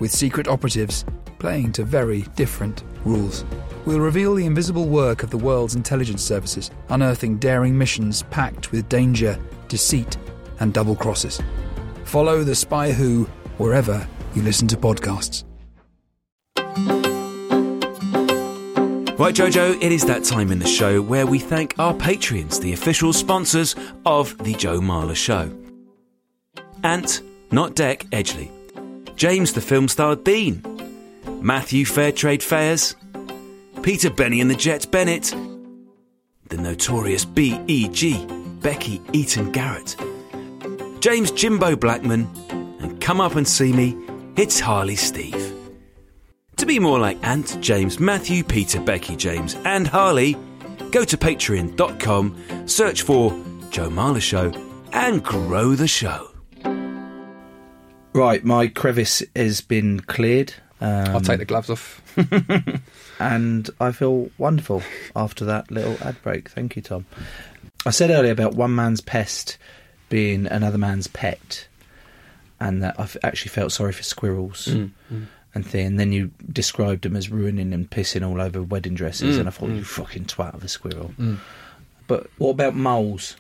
[0.00, 1.04] with secret operatives
[1.38, 3.44] playing to very different rules.
[3.84, 8.88] We'll reveal the invisible work of the world's intelligence services, unearthing daring missions packed with
[8.88, 10.16] danger, deceit,
[10.60, 11.42] and double crosses.
[12.04, 13.24] Follow The Spy Who
[13.58, 15.44] wherever you listen to podcasts.
[19.18, 22.74] Right, Jojo, it is that time in the show where we thank our Patreons, the
[22.74, 23.74] official sponsors
[24.04, 25.50] of The Joe Marler Show.
[26.84, 28.50] Ant, not Deck, Edgley.
[29.16, 30.62] James the film star Dean.
[31.40, 32.94] Matthew Fairtrade Fairs.
[33.82, 35.34] Peter Benny and the Jets Bennett.
[36.48, 38.26] The notorious B.E.G.
[38.60, 39.96] Becky Eaton Garrett.
[41.00, 42.28] James Jimbo Blackman.
[42.80, 43.96] And come up and see me,
[44.36, 45.45] it's Harley Steve.
[46.56, 50.36] To be more like Ant, James, Matthew, Peter, Becky, James, and Harley,
[50.90, 53.30] go to patreon.com, search for
[53.70, 54.52] Joe Marler Show,
[54.92, 56.30] and grow the show.
[58.14, 60.54] Right, my crevice has been cleared.
[60.80, 62.02] Um, I'll take the gloves off.
[63.20, 64.82] and I feel wonderful
[65.14, 66.48] after that little ad break.
[66.48, 67.04] Thank you, Tom.
[67.84, 69.58] I said earlier about one man's pest
[70.08, 71.68] being another man's pet,
[72.58, 75.26] and that I f- actually felt sorry for squirrels Mm, mm.
[75.56, 75.96] And thing.
[75.96, 79.50] Then you described them as ruining and pissing all over wedding dresses, Mm, and I
[79.50, 79.76] thought mm.
[79.78, 81.12] you fucking twat of a squirrel.
[81.18, 81.38] Mm.
[82.06, 83.36] But what about moles?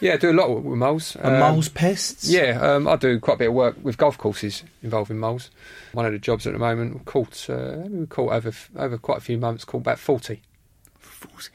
[0.00, 1.16] Yeah, I do a lot with, with moles.
[1.16, 2.28] Are Um, moles pests?
[2.28, 5.50] Yeah, um, I do quite a bit of work with golf courses involving moles.
[5.92, 9.18] One of the jobs at the moment, we caught, uh, we caught over over quite
[9.18, 10.40] a few months, caught about 40.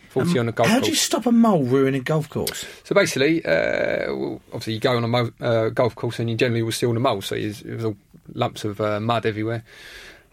[0.09, 0.85] 40 on a golf How course.
[0.85, 2.65] do you stop a mole ruining a golf course?
[2.83, 6.35] So basically, uh, well, obviously, you go on a mo- uh, golf course and you
[6.35, 7.25] generally will see all the moles.
[7.27, 7.95] So there's there's all
[8.33, 9.63] lumps of uh, mud everywhere.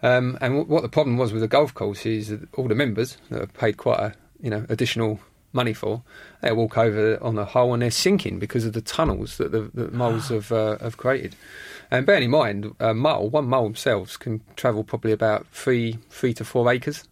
[0.03, 2.75] Um, and w- what the problem was with the golf course is that all the
[2.75, 5.19] members that have paid quite a you know additional
[5.53, 6.03] money for,
[6.41, 9.71] they walk over on the hole and they're sinking because of the tunnels that the,
[9.73, 11.35] the moles have uh, have created.
[11.89, 16.33] And bearing in mind, a mole, one mole themselves can travel probably about three three
[16.35, 17.05] to four acres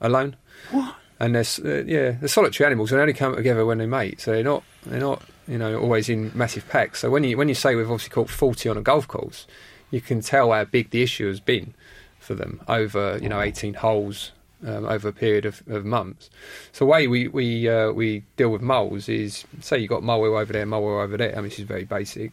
[0.00, 0.36] alone.
[0.70, 0.94] What?
[1.20, 2.90] And they're uh, yeah, they're solitary animals.
[2.90, 6.08] They only come together when they mate, so they're not they're not you know always
[6.08, 7.00] in massive packs.
[7.00, 9.46] So when you when you say we've obviously caught forty on a golf course,
[9.90, 11.74] you can tell how big the issue has been
[12.18, 14.32] for them over you know eighteen holes.
[14.62, 16.28] Um, over a period of, of months,
[16.72, 20.02] so the way we we uh, we deal with moles is say you have got
[20.02, 21.32] mole over there, mole over there.
[21.32, 22.32] I mean, this is very basic.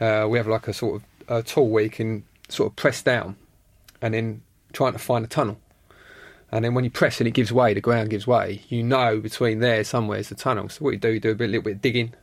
[0.00, 3.02] Uh, we have like a sort of a tool where you can sort of press
[3.02, 3.36] down,
[4.00, 4.40] and then
[4.72, 5.58] trying to find a tunnel.
[6.50, 8.62] And then when you press and it gives way, the ground gives way.
[8.68, 10.68] You know between there somewhere is the tunnel.
[10.68, 12.14] So what you do, you do a bit, little bit of digging,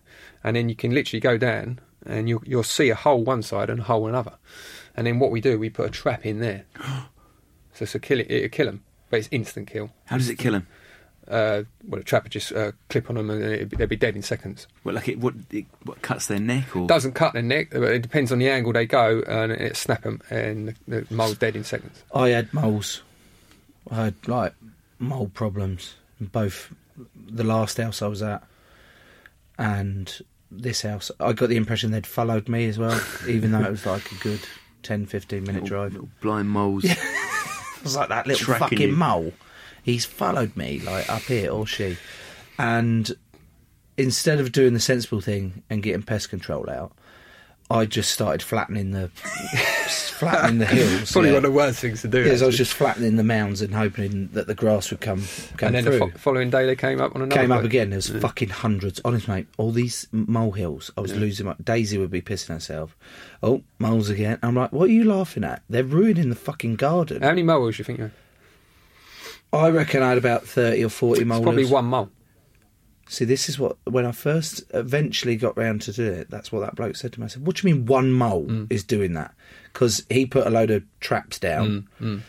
[0.43, 3.69] and then you can literally go down and you'll you'll see a hole one side
[3.69, 4.33] and a hole another.
[4.95, 6.65] And then what we do, we put a trap in there.
[7.73, 9.91] so it's a kill it, it'll kill them, but it's instant kill.
[10.05, 10.67] How does it kill them?
[11.27, 14.15] Uh, well, a trap would just uh, clip on them and be- they'd be dead
[14.15, 14.67] in seconds.
[14.83, 15.19] Well, like it?
[15.19, 16.85] What, it, what cuts their neck or?
[16.85, 20.03] Doesn't cut their neck, but it depends on the angle they go, and it snap
[20.03, 22.03] them, and the, the mole's dead in seconds.
[22.13, 23.01] I had moles.
[23.91, 24.53] I had like
[24.99, 26.73] mole problems in both
[27.15, 28.43] the last house I was at
[29.57, 30.21] and
[30.51, 31.11] this house.
[31.19, 34.15] I got the impression they'd followed me as well, even though it was like a
[34.15, 34.41] good
[34.83, 35.91] 10, 15 minute Little- drive.
[35.93, 36.85] little blind moles.
[37.77, 38.95] It was like that little Tracking fucking you.
[38.95, 39.33] mole.
[39.83, 41.97] He's followed me like up here, or she.
[42.57, 43.11] And
[43.95, 46.93] instead of doing the sensible thing and getting pest control out,
[47.69, 49.09] I just started flattening the
[50.19, 51.11] flattening the hills.
[51.13, 51.35] Probably yeah.
[51.37, 52.23] one of the worst things to do.
[52.23, 55.23] Yes, I was just flattening the mounds and hoping that the grass would come
[55.57, 55.93] come and then through.
[55.93, 57.41] the fo- following day they came up on another.
[57.41, 57.89] Came up again.
[57.89, 58.19] There was Yeah.
[58.19, 59.01] fucking hundreds.
[59.03, 60.91] Honest mate, all these mole hills.
[60.95, 61.17] I was Yeah.
[61.19, 61.55] losing my.
[61.63, 62.95] Daisy would be pissing herself.
[63.41, 64.37] Oh, moles again.
[64.43, 65.63] I'm like, what are you laughing at?
[65.67, 67.23] They're ruining the fucking garden.
[67.23, 67.97] How many moles do you think?
[67.97, 68.11] you had?
[69.53, 71.41] I reckon I had about thirty or forty moles.
[71.41, 72.09] probably one mole.
[73.07, 76.29] See, this is what when I first eventually got round to do it.
[76.31, 77.25] That's what that bloke said to me.
[77.25, 78.67] I said, "What do you mean one mole Mm.
[78.71, 79.33] is doing that?"
[79.71, 82.21] Because he put a load of traps down, Mm, mm.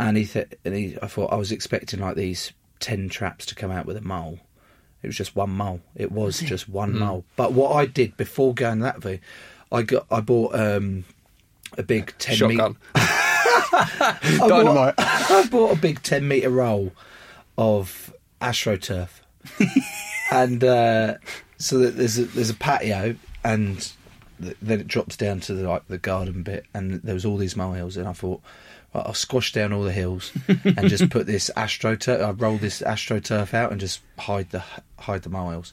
[0.00, 0.96] and he th- and he.
[1.02, 4.38] I thought I was expecting like these ten traps to come out with a mole.
[5.02, 5.80] It was just one mole.
[5.94, 6.98] It was just one Mm.
[7.00, 7.24] mole.
[7.36, 9.20] But what I did before going that way,
[9.70, 11.04] I got I bought um,
[11.76, 12.76] a big ten Shotgun.
[12.94, 14.16] I
[14.48, 14.96] Dynamite.
[14.96, 16.92] Bought, I bought a big 10 metre roll
[17.58, 19.08] of AstroTurf.
[20.30, 21.14] And uh,
[21.58, 23.92] so that there's a, there's a patio, and
[24.42, 27.36] th- then it drops down to the, like the garden bit, and there was all
[27.36, 28.40] these molehills, and I thought,
[28.94, 30.32] right, I'll squash down all the hills
[30.64, 32.24] and just put this AstroTurf.
[32.24, 34.62] I roll this AstroTurf out and just hide the
[34.98, 35.72] hide the molehills.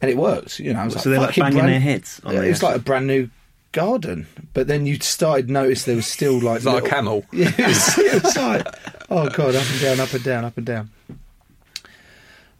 [0.00, 0.80] And it worked, you know.
[0.80, 2.80] I was So they're like banging brand- their heads on Yeah, it was like a
[2.80, 3.30] brand new
[3.70, 7.24] garden, but then you started to notice there was still like It's like a camel.
[7.32, 8.66] Yeah, it was, it was like
[9.10, 10.90] oh god, up and down, up and down, up and down.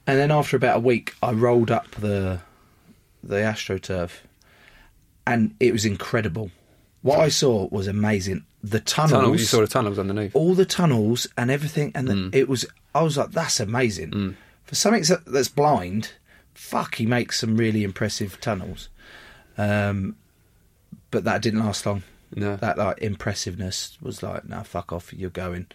[0.06, 2.40] And then after about a week, I rolled up the
[3.22, 4.10] the AstroTurf,
[5.26, 6.50] and it was incredible.
[7.02, 8.44] What I saw was amazing.
[8.64, 9.40] The tunnels, Tunnels.
[9.40, 10.34] You saw the tunnels underneath.
[10.36, 12.34] all the tunnels and everything, and the, Mm.
[12.34, 12.66] it was.
[12.94, 14.36] I was like, that's amazing.
[14.64, 16.12] For something that's blind,
[16.54, 18.88] fuck, he makes some really impressive tunnels.
[19.58, 20.16] Um,
[21.10, 22.02] but that didn't last long.
[22.34, 22.56] No.
[22.56, 25.66] That like impressiveness was like, no, fuck off, you're going.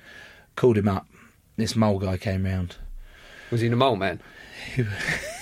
[0.56, 1.08] Called him up.
[1.56, 2.76] This mole guy came round.
[3.52, 4.20] Was he the mole man?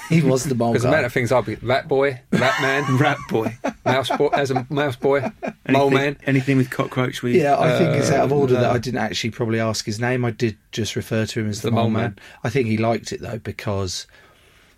[0.07, 0.93] He was the mole Because the guy.
[0.97, 4.63] amount of things I'll be rat boy, rat man, rat boy, mouse boy, as a
[4.69, 5.31] mouse boy,
[5.67, 6.15] mole man.
[6.27, 7.23] Anything with cockroach?
[7.23, 9.83] We, Yeah, I think it's out of order that Uh, I didn't actually probably ask
[9.83, 10.23] his name.
[10.23, 12.01] I did just refer to him as the, The mole mole man.
[12.03, 12.19] man.
[12.43, 14.05] I think he liked it though because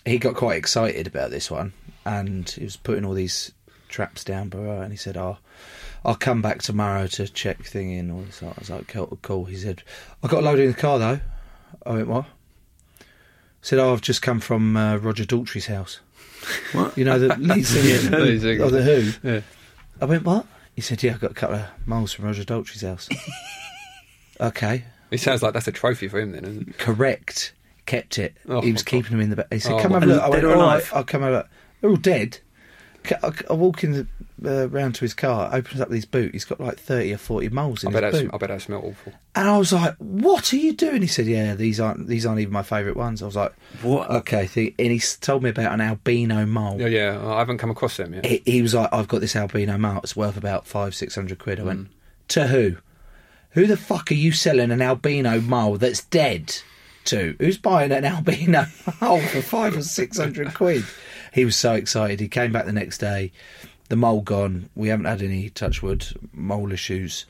[0.05, 1.73] he got quite excited about this one
[2.05, 3.51] and he was putting all these
[3.89, 4.47] traps down.
[4.47, 5.39] But and he said, "Oh,
[6.05, 8.41] I'll come back tomorrow to check thing in." All this.
[8.41, 9.43] I was like, "Cool." cool.
[9.43, 9.83] He said,
[10.23, 11.19] "I got a load in the car though."
[11.85, 12.25] I went, "What?"
[13.67, 15.99] Said, "Oh, I've just come from uh, Roger Daltrey's house."
[16.71, 16.97] What?
[16.97, 17.97] You know the lead singer
[18.39, 18.63] singer.
[18.63, 19.27] of the Who.
[19.30, 19.41] Yeah.
[19.99, 20.45] I went, what?
[20.73, 23.10] He said, yeah, I've got a couple of moles from Roger Daltrey's house.
[24.39, 26.77] okay, It sounds like that's a trophy for him then, isn't it?
[26.77, 27.51] correct.
[27.86, 28.38] Kept it.
[28.47, 29.51] Oh, he was keeping them in the back.
[29.51, 30.23] He said, Oh, come my have a look.
[30.23, 30.93] I went?
[30.95, 31.49] I'll come over.
[31.82, 32.39] They're all dead.
[33.21, 34.08] I, I walk in the,
[34.45, 36.34] uh, round to his car, opens up his boot.
[36.34, 38.32] He's got like 30 or 40 moles I in bet, his that, boot.
[38.34, 39.13] I bet that smelled awful.
[39.36, 42.39] And I was like, "What are you doing?" He said, "Yeah, these aren't these aren't
[42.39, 44.10] even my favourite ones." I was like, What?
[44.10, 46.80] Okay." And he told me about an albino mole.
[46.82, 48.26] Yeah, yeah, I haven't come across them yet.
[48.26, 50.00] he, he was like, I've got this albino mole.
[50.04, 51.60] It's worth about five, six hundred quid.
[51.60, 51.65] I Mm.
[51.65, 51.88] went,
[52.30, 52.78] to who?
[53.52, 56.56] Who the fuck are you selling an albino mole that's dead
[57.06, 57.36] to?
[57.39, 58.65] Who's buying an albino
[59.02, 60.84] mole for five or six hundred quid?
[61.34, 62.19] He was so excited.
[62.19, 63.32] He came back the next day.
[63.89, 64.69] The mole gone.
[64.76, 67.26] We haven't had any touchwood mole issues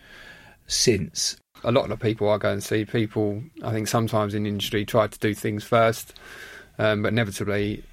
[0.67, 1.37] since.
[1.63, 5.07] a lot of people I go and see, people I think sometimes in industry try
[5.07, 6.13] to do things first,
[6.77, 7.83] um, but inevitably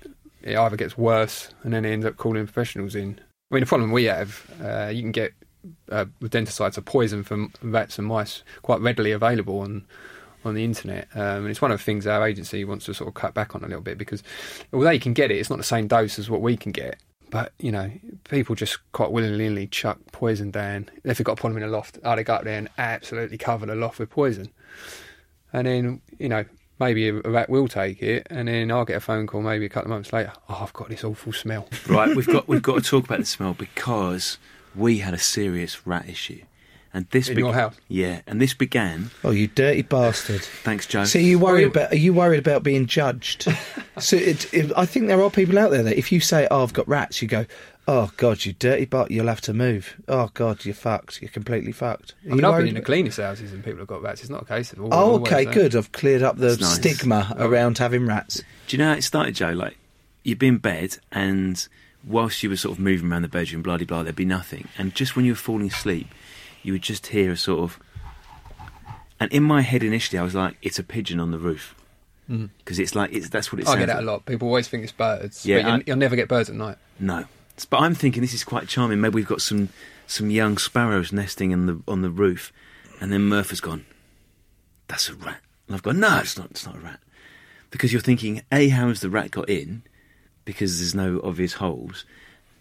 [0.42, 3.18] it either gets worse and then they end up calling professionals in.
[3.50, 5.32] I mean, the problem we have, uh, you can get
[5.90, 9.84] uh, rodenticides, a poison from rats and mice, quite readily available on
[10.44, 13.08] on the internet, um, and it's one of the things our agency wants to sort
[13.08, 14.22] of cut back on a little bit because
[14.74, 16.98] although you can get it, it's not the same dose as what we can get.
[17.34, 17.90] But you know,
[18.28, 20.88] people just quite willingly chuck poison down.
[21.02, 23.38] If they've got a problem in a loft, oh, they go up there and absolutely
[23.38, 24.50] cover the loft with poison.
[25.52, 26.44] And then you know,
[26.78, 29.68] maybe a rat will take it, and then I'll get a phone call maybe a
[29.68, 30.32] couple of months later.
[30.48, 31.66] Oh, I've got this awful smell.
[31.88, 34.38] Right, we've got we've got to talk about the smell because
[34.76, 36.42] we had a serious rat issue,
[36.94, 37.74] and this In your house?
[37.88, 39.10] yeah, and this began.
[39.24, 40.42] Oh, you dirty bastard!
[40.42, 41.04] Thanks, Joe.
[41.04, 41.92] So you worried about?
[41.92, 43.48] Are you worried about being judged?
[43.98, 46.62] so it, it, I think there are people out there that if you say, "Oh,
[46.62, 47.46] I've got rats," you go,
[47.88, 49.10] "Oh God, you dirty butt!
[49.10, 51.20] You'll have to move." Oh God, you're fucked.
[51.20, 52.12] You're completely fucked.
[52.12, 54.20] Are I mean, you I've been in the cleanest houses and people have got rats.
[54.20, 54.94] It's not a case of all.
[54.94, 55.52] Oh, oh okay, there.
[55.52, 55.74] good.
[55.74, 56.74] I've cleared up the nice.
[56.76, 57.44] stigma oh.
[57.44, 58.40] around having rats.
[58.68, 59.50] Do you know how it started, Joe?
[59.50, 59.76] Like
[60.22, 61.66] you'd be in bed, and
[62.06, 64.68] whilst you were sort of moving around the bedroom, blah blah blah, there'd be nothing,
[64.78, 66.06] and just when you were falling asleep,
[66.64, 67.78] you would just hear a sort of.
[69.20, 71.74] And in my head initially, I was like, "It's a pigeon on the roof,"
[72.28, 72.50] mm.
[72.58, 74.02] because it's like it's that's what it I get that like.
[74.02, 74.26] a lot.
[74.26, 75.46] People always think it's birds.
[75.46, 76.76] Yeah, but you'll, I- you'll never get birds at night.
[76.98, 77.24] No,
[77.70, 79.00] but I'm thinking this is quite charming.
[79.00, 79.68] Maybe we've got some
[80.06, 82.52] some young sparrows nesting in the on the roof,
[83.00, 83.86] and then Murph has gone.
[84.88, 86.00] That's a rat, and I've gone.
[86.00, 86.50] No, it's not.
[86.50, 87.00] It's not a rat,
[87.70, 89.82] because you're thinking, a how has the rat got in?
[90.44, 92.04] Because there's no obvious holes.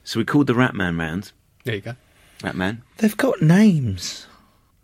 [0.05, 1.31] So we called the rat man round.
[1.65, 1.95] There you go.
[2.43, 2.83] Rat man.
[2.97, 4.27] They've got names.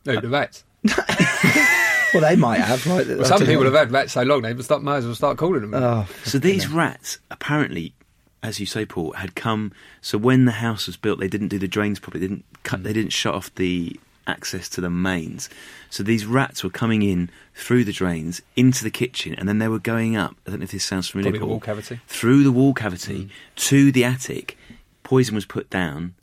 [0.06, 0.64] No, the rats.
[2.14, 2.86] Well, they might have.
[2.88, 3.08] Right?
[3.08, 5.62] Well, some people have had rats so long they start, might as well start calling
[5.62, 5.74] them.
[5.76, 7.94] Oh, So these rats apparently,
[8.42, 9.72] as you say, Paul, had come.
[10.02, 12.22] So when the house was built, they didn't do the drains properly.
[12.22, 12.84] They didn't cut.
[12.84, 15.50] They didn't shut off the access to the mains.
[15.90, 19.68] So these rats were coming in through the drains into the kitchen, and then they
[19.68, 20.36] were going up.
[20.46, 21.32] I don't know if this sounds familiar.
[21.32, 22.00] Probably the wall cavity.
[22.08, 23.30] Through the wall cavity mm.
[23.68, 24.58] to the attic.
[25.04, 26.14] Poison was put down,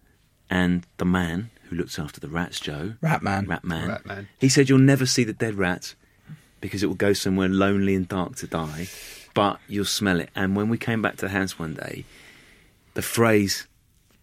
[0.50, 3.46] and the man who looks after the rats, Joe, Rat man.
[3.46, 4.28] rat man, Rat man.
[4.38, 5.94] he said you'll never see the dead rat
[6.60, 8.88] because it will go somewhere lonely and dark to die,
[9.34, 10.30] but you'll smell it.
[10.34, 12.04] And when we came back to the house one day,
[12.94, 13.66] the phrase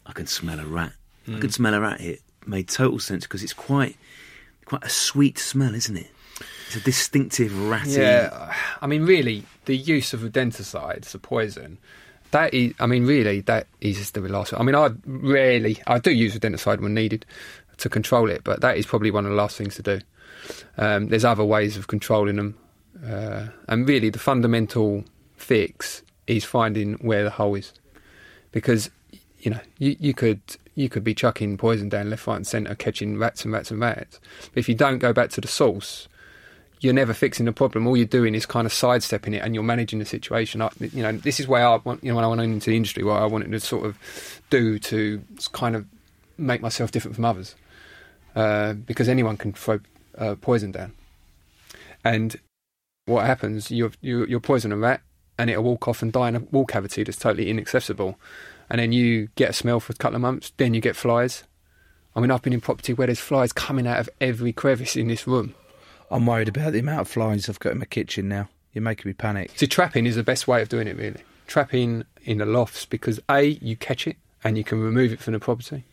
[0.05, 0.93] "I can smell a rat,"
[1.27, 1.49] I can hmm.
[1.49, 3.97] smell a rat here made total sense because it's quite
[4.65, 6.09] quite a sweet smell, isn't it?
[6.67, 7.91] It's a distinctive ratty.
[7.91, 11.77] Yeah, I mean, really, the use of rodenticides, a poison,
[12.33, 14.53] that is, I mean, really, that is the last.
[14.55, 17.27] I mean, I rarely, I do use rodenticide when needed
[17.77, 20.01] to control it, but that is probably one of the last things to do.
[20.77, 22.57] Um, there's other ways of controlling them,
[23.05, 25.03] uh, and really, the fundamental
[25.37, 27.71] fix is finding where the hole is,
[28.51, 28.89] because
[29.39, 30.41] you know you, you could
[30.73, 33.79] you could be chucking poison down left, right, and centre, catching rats and rats and
[33.79, 34.19] rats,
[34.53, 36.07] but if you don't go back to the source,
[36.83, 37.87] you're never fixing the problem.
[37.87, 40.61] All you're doing is kind of sidestepping it, and you're managing the situation.
[40.61, 42.03] I, you know, this is where I want.
[42.03, 44.77] You know, when I went into the industry, what I wanted to sort of do
[44.79, 45.85] to kind of
[46.37, 47.55] make myself different from others,
[48.35, 49.79] uh, because anyone can throw
[50.17, 50.91] uh, poison down,
[52.03, 52.35] and
[53.05, 53.71] what happens?
[53.71, 55.01] You you you poison a rat,
[55.39, 58.19] and it'll walk off and die in a wall cavity that's totally inaccessible,
[58.69, 60.51] and then you get a smell for a couple of months.
[60.57, 61.45] Then you get flies.
[62.13, 65.07] I mean, I've been in property where there's flies coming out of every crevice in
[65.07, 65.55] this room.
[66.13, 68.47] I'm worried about the amount of flies I've got in my kitchen now.
[68.73, 69.51] You're making me panic.
[69.55, 71.21] See, trapping is the best way of doing it, really.
[71.47, 75.33] Trapping in the lofts because a you catch it and you can remove it from
[75.33, 75.75] the property.
[75.75, 75.83] And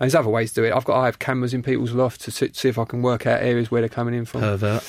[0.00, 0.72] there's other ways to do it.
[0.72, 3.26] I've got I have cameras in people's lofts to see, see if I can work
[3.26, 4.40] out areas where they're coming in from.
[4.42, 4.82] Pervert.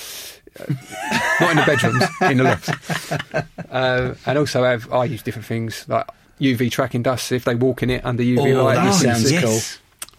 [1.40, 3.72] Not in the bedrooms, in the lofts.
[3.72, 6.08] Uh, and also, I have I use different things like
[6.40, 7.32] UV tracking dust.
[7.32, 9.60] If they walk in it under UV Oh, light, that sounds see- cool.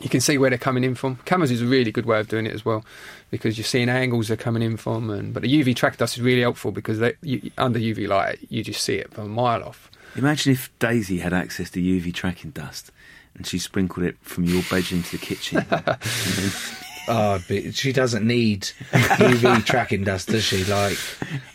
[0.01, 1.17] You can see where they're coming in from.
[1.25, 2.85] Cameras is a really good way of doing it as well,
[3.31, 5.09] because you're seeing angles they're coming in from.
[5.11, 8.39] And but the UV track dust is really helpful because they, you, under UV light
[8.49, 9.91] you just see it from a mile off.
[10.15, 12.91] Imagine if Daisy had access to UV tracking dust,
[13.35, 15.65] and she sprinkled it from your bedroom to the kitchen.
[17.09, 20.65] Oh, but she doesn't need UV tracking dust, does she?
[20.65, 20.99] Like,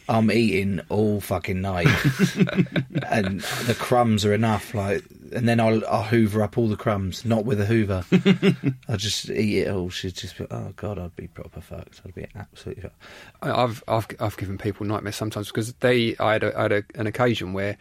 [0.07, 1.87] I'm eating all fucking night,
[3.09, 4.73] and the crumbs are enough.
[4.73, 8.03] Like, and then I'll, I'll hoover up all the crumbs, not with a hoover.
[8.87, 9.89] I'll just eat it all.
[9.89, 12.01] She'd just be, oh god, I'd be proper fucked.
[12.05, 12.95] I'd be absolutely fucked.
[13.41, 16.83] I've I've I've given people nightmares sometimes because they I had, a, I had a,
[16.95, 17.77] an occasion where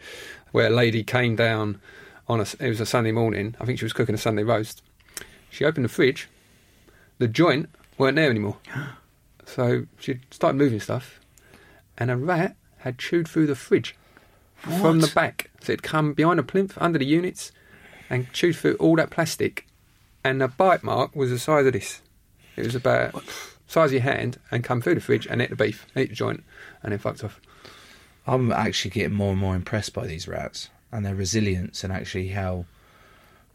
[0.51, 1.79] where a lady came down
[2.27, 3.55] on a it was a Sunday morning.
[3.59, 4.81] I think she was cooking a Sunday roast.
[5.49, 6.29] She opened the fridge,
[7.21, 8.57] the joint weren't there anymore.
[9.43, 11.19] So she started moving stuff,
[11.97, 13.97] and a rat had chewed through the fridge
[14.55, 15.49] from the back.
[15.61, 17.51] So it'd come behind a plinth under the units
[18.09, 19.67] and chewed through all that plastic,
[20.23, 22.01] and the bite mark was the size of this.
[22.55, 23.21] It was about
[23.67, 26.15] size of your hand, and come through the fridge and ate the beef, ate the
[26.15, 26.45] joint,
[26.81, 27.41] and then fucked off.
[28.25, 32.29] I'm actually getting more and more impressed by these rats and their resilience and actually
[32.29, 32.65] how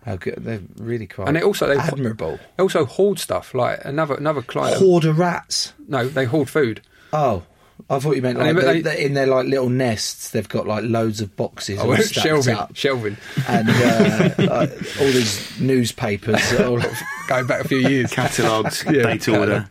[0.06, 2.38] how good they're really quite And they also they admirable.
[2.56, 3.52] They also hoard stuff.
[3.54, 4.78] Like another another client.
[4.78, 5.74] Hoarder rats.
[5.88, 6.80] No, they hoard food.
[7.12, 7.42] Oh,
[7.90, 10.30] I thought you meant And like they- they, they, in their like little nests.
[10.30, 13.16] They've got like loads of boxes Oh, all stacked shelving, up, shelving.
[13.48, 16.40] and uh, like, all these newspapers.
[16.60, 16.80] all
[17.28, 18.12] Going back a few years.
[18.12, 19.68] Catalogues, Yeah, date order.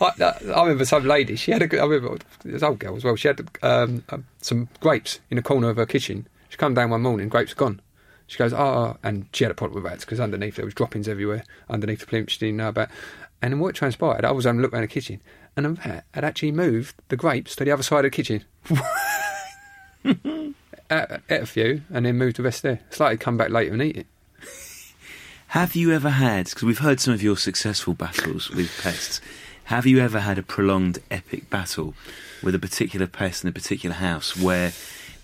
[0.00, 0.10] I,
[0.54, 1.34] I remember some lady.
[1.34, 1.66] She had a.
[1.66, 3.16] good- I remember this old girl as well.
[3.16, 6.28] She had um, um, some grapes in the corner of her kitchen.
[6.50, 7.80] She come down one morning, grapes gone.
[8.28, 11.08] She goes, oh, and she had a problem with rats because underneath there was droppings
[11.08, 12.90] everywhere, underneath the plinth she didn't know about.
[13.42, 15.20] And then what transpired, I was having a look around the kitchen,
[15.56, 18.44] and a rat had actually moved the grapes to the other side of the kitchen.
[20.90, 22.80] ate, ate a few, and then moved the rest there.
[22.88, 24.06] It's like he'd come back later and eat it.
[25.48, 29.22] Have you ever had, because we've heard some of your successful battles with pests,
[29.64, 31.94] have you ever had a prolonged epic battle
[32.42, 34.72] with a particular pest in a particular house where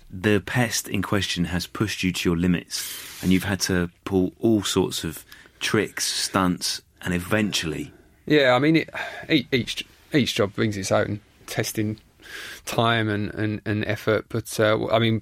[0.09, 4.33] the pest in question has pushed you to your limits and you've had to pull
[4.39, 5.25] all sorts of
[5.59, 7.91] tricks, stunts, and eventually.
[8.25, 8.75] Yeah, I mean,
[9.27, 11.99] it, each- each job brings its own testing
[12.65, 14.25] time and, and, and effort.
[14.29, 15.21] But uh, I mean,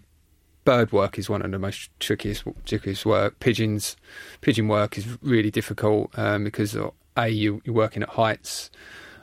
[0.66, 3.40] bird work is one of the most trickiest trickiest work.
[3.40, 3.98] Pigeons,
[4.42, 8.70] pigeon work is really difficult um, because uh, a you, you're working at heights.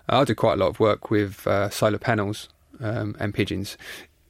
[0.09, 2.49] I do quite a lot of work with uh, solar panels
[2.81, 3.77] um, and pigeons.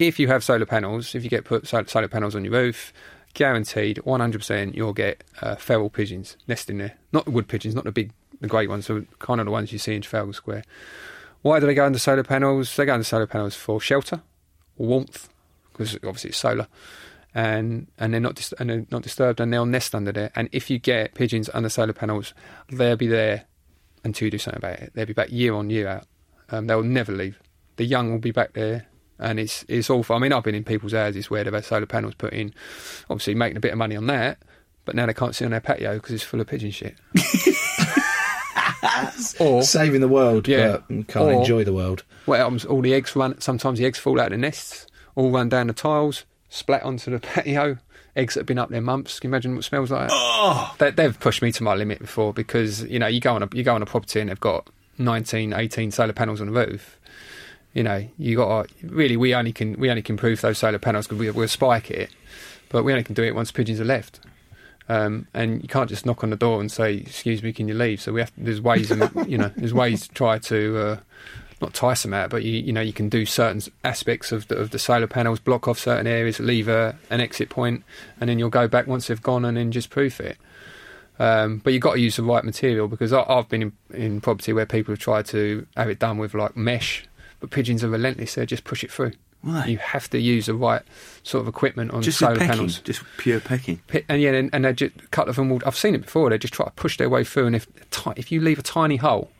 [0.00, 2.90] If you have solar panels, if you get put solar panels on your roof,
[3.34, 6.94] guaranteed 100% you'll get uh, feral pigeons nesting there.
[7.12, 9.72] Not the wood pigeons, not the big, the great ones, so kind of the ones
[9.72, 10.64] you see in Trafalgar Square.
[11.42, 12.74] Why do they go under solar panels?
[12.74, 14.22] They go under solar panels for shelter,
[14.78, 15.28] warmth,
[15.72, 16.66] because obviously it's solar,
[17.34, 20.30] and and they're not dis- and they're not disturbed, and they'll nest under there.
[20.34, 22.32] And if you get pigeons under solar panels,
[22.70, 23.44] they'll be there
[24.02, 24.92] until you do something about it.
[24.94, 26.06] They'll be back year on year out.
[26.48, 27.38] Um, they'll never leave.
[27.76, 28.86] The young will be back there,
[29.20, 30.16] and it's it's awful.
[30.16, 32.52] I mean, I've been in people's houses where they've had solar panels put in,
[33.08, 34.38] obviously making a bit of money on that,
[34.84, 36.96] but now they can't sit on their patio because it's full of pigeon shit.
[39.38, 40.78] or saving the world, Yeah.
[40.88, 42.02] but can't Or- enjoy the world.
[42.26, 42.64] what happens?
[42.64, 43.40] All the eggs run.
[43.40, 47.10] Sometimes the eggs fall out of the nests, all run down the tiles, splat onto
[47.10, 47.78] the patio.
[48.16, 49.20] Eggs that have been up there months.
[49.20, 50.12] Can you imagine what smells like that?
[50.12, 50.74] Oh.
[50.78, 53.48] They, they've pushed me to my limit before because you know you go on a
[53.54, 54.68] you go on a property and they've got
[54.98, 56.98] 19, 18 solar panels on the roof.
[57.72, 60.78] You know you got to really we only can we only can prove those solar
[60.78, 62.10] panels because we, we'll spike it,
[62.68, 64.20] but we only can do it once pigeons are left.
[64.88, 67.74] Um, and you can't just knock on the door and say, "Excuse me, can you
[67.74, 68.32] leave?" So we have.
[68.36, 70.96] There's ways, and you know, there's ways to try to uh,
[71.60, 74.56] not tice them out, but you you know you can do certain aspects of the,
[74.56, 77.84] of the solar panels, block off certain areas, leave a, an exit point,
[78.20, 80.36] and then you'll go back once they've gone and then just proof it.
[81.20, 84.20] Um, but you've got to use the right material because I, I've been in, in
[84.22, 87.04] property where people have tried to have it done with like mesh,
[87.40, 88.34] but pigeons are relentless.
[88.34, 89.12] They just push it through.
[89.42, 89.64] Why?
[89.66, 90.82] You have to use the right
[91.22, 92.78] sort of equipment on Just solar pecking, panels.
[92.80, 93.80] just pure pecking.
[94.08, 95.60] And yeah, and, and they just, a couple of them will.
[95.64, 96.28] I've seen it before.
[96.28, 97.66] They just try to push their way through, and if
[98.16, 99.30] if you leave a tiny hole,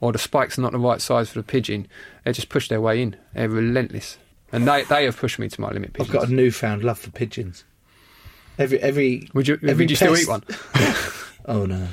[0.00, 1.88] or the spikes are not the right size for the pigeon,
[2.24, 3.16] they just push their way in.
[3.34, 4.16] They're relentless,
[4.52, 5.96] and they they have pushed me to my limit.
[5.98, 7.64] I've got a newfound love for pigeons.
[8.60, 10.44] Every every would you every would you still eat one?
[11.46, 11.88] Oh no.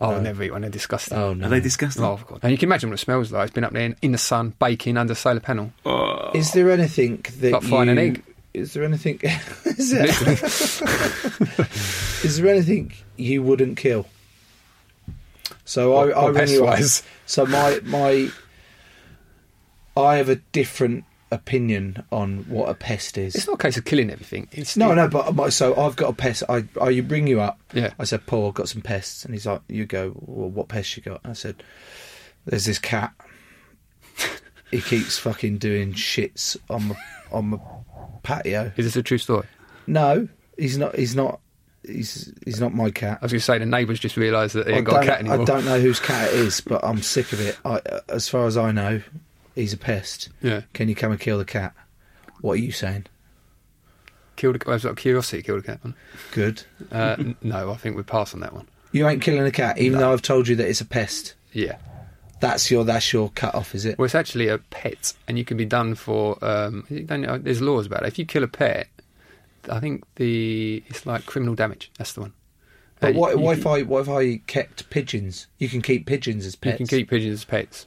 [0.00, 0.16] Oh, oh, No.
[0.16, 0.62] I'll never eat one.
[0.62, 1.16] They're disgusting.
[1.18, 1.46] Oh, no.
[1.46, 2.04] Are they disgusting?
[2.04, 2.40] Oh, God.
[2.42, 3.46] And you can imagine what it smells like.
[3.48, 5.72] It's been up there in, in the sun, baking under a solar panel.
[5.84, 6.30] Oh.
[6.34, 8.22] Is there anything that Like frying you, an egg.
[8.54, 9.20] Is there anything?
[9.64, 10.06] is, there,
[12.24, 14.06] is there anything you wouldn't kill?
[15.64, 17.02] So What- I, I what ring pest-wise?
[17.26, 18.30] So my my,
[19.96, 23.34] I have a different opinion on what a pest is.
[23.34, 24.48] It's not a case of killing everything.
[24.52, 26.42] It's No, no, but so I've got a pest.
[26.48, 27.60] I, I you bring you up.
[27.72, 27.92] Yeah.
[27.98, 30.12] I said, Paul, I've got some pests, and he's like, you go.
[30.16, 31.20] Well, what pests you got?
[31.24, 31.62] I said,
[32.46, 33.12] there's this cat.
[34.70, 36.96] he keeps fucking doing shits on the
[37.30, 37.58] on my
[38.22, 38.72] patio.
[38.76, 39.46] Is this a true story?
[39.86, 40.28] No,
[40.58, 40.96] he's not.
[40.96, 41.40] He's not.
[41.86, 43.18] He's he's not my cat.
[43.20, 45.20] I was going to say the neighbours just realised that they ain't got a cat
[45.20, 45.42] anymore.
[45.42, 47.58] I don't know whose cat it is, but I'm sick of it.
[47.64, 49.00] I, as far as I know,
[49.60, 50.28] he's a pest.
[50.42, 50.62] Yeah.
[50.72, 51.74] Can you come and kill the cat?
[52.40, 53.06] What are you saying?
[54.36, 55.94] Killed a, was that curiosity killed a cat one?
[56.32, 56.62] Good.
[56.90, 58.66] Uh, n- no, I think we'd pass on that one.
[58.92, 61.34] You ain't killing a cat, even though I've told you that it's a pest.
[61.52, 61.76] Yeah.
[62.40, 63.98] That's your that's your cut off, is it?
[63.98, 66.42] Well, it's actually a pet, and you can be done for.
[66.42, 68.06] Um, you don't know- there's laws about it.
[68.08, 68.88] If you kill a pet,
[69.70, 71.90] I think the it's like criminal damage.
[71.98, 72.32] That's the one.
[72.98, 75.48] But Uh, what, you what can- if I what if I kept pigeons?
[75.58, 76.80] You can keep pigeons as pets.
[76.80, 77.86] You can keep pigeons as pets.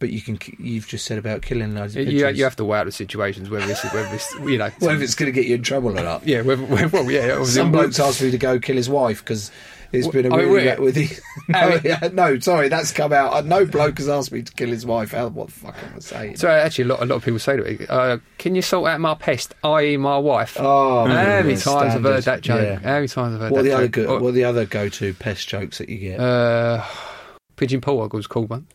[0.00, 2.78] But you can you've just said about killing loads of You, you have to weigh
[2.80, 5.54] out the situations whether it's whether it's you know Whether it's going to get you
[5.54, 6.26] in trouble or not.
[6.26, 9.50] yeah whether, whether well yeah Some blokes asked me to go kill his wife because
[9.92, 11.08] it's been a I mean, really wet with the.
[11.48, 13.32] No, yeah, no, sorry, that's come out.
[13.32, 15.12] Uh, No bloke has asked me to kill his wife.
[15.12, 16.36] How, what the fuck am I saying?
[16.36, 18.90] So actually, a lot, a lot of people say to me, uh, "Can you sort
[18.90, 22.60] out my pest, i.e., my wife?" Oh, how many times I've heard that joke?
[22.62, 22.78] Yeah.
[22.80, 24.06] How many times I've heard what that the other joke?
[24.08, 26.18] go- what are the other go to pest jokes that you get?
[26.18, 26.84] Uh,
[27.54, 28.66] pigeon Paul was called one.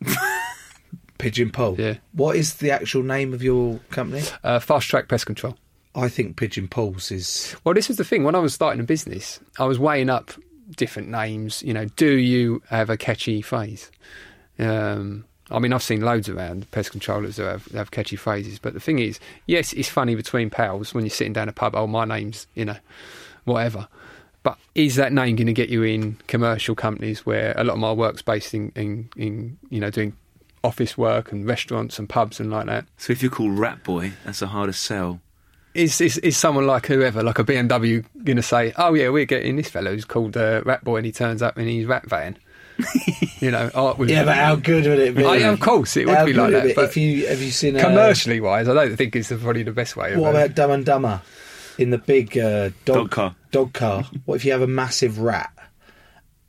[1.20, 1.80] Pigeon Paul.
[1.80, 1.96] Yeah.
[2.14, 4.24] What is the actual name of your company?
[4.44, 5.56] Uh, fast track pest control.
[5.94, 7.56] I think Pigeon Paul's is.
[7.64, 8.24] Well, this was the thing.
[8.24, 10.32] When I was starting a business, I was weighing up
[10.76, 11.62] different names.
[11.62, 13.92] You know, do you have a catchy phrase?
[14.58, 18.74] Um, I mean, I've seen loads around pest controllers that have, have catchy phrases, but
[18.74, 21.76] the thing is, yes, it's funny between pals when you're sitting down a pub.
[21.76, 22.78] Oh, my name's you know,
[23.46, 23.88] whatever.
[24.44, 27.80] But is that name going to get you in commercial companies where a lot of
[27.80, 30.16] my work's based in, in, in you know doing
[30.64, 32.86] office work and restaurants and pubs and like that?
[32.98, 35.22] So if you're called Rat Boy, that's a harder sell.
[35.76, 39.26] Is, is is someone like whoever, like a BMW, going to say, "Oh yeah, we're
[39.26, 42.10] getting this fellow who's called uh, Rat Boy, and he turns up in his rat
[42.10, 42.38] van"?
[43.40, 45.22] you know, art with Yeah, but how good would it be?
[45.22, 46.64] Yeah, of course, it would How be like that.
[46.64, 46.74] be?
[46.74, 49.72] But if you have you seen uh, commercially wise, I don't think it's probably the
[49.72, 50.14] best way.
[50.14, 51.22] Of What uh, about Dumb and Dumber
[51.78, 53.36] in the big uh, dog, Dog car.
[53.52, 54.04] Dog car.
[54.26, 55.52] what if you have a massive rat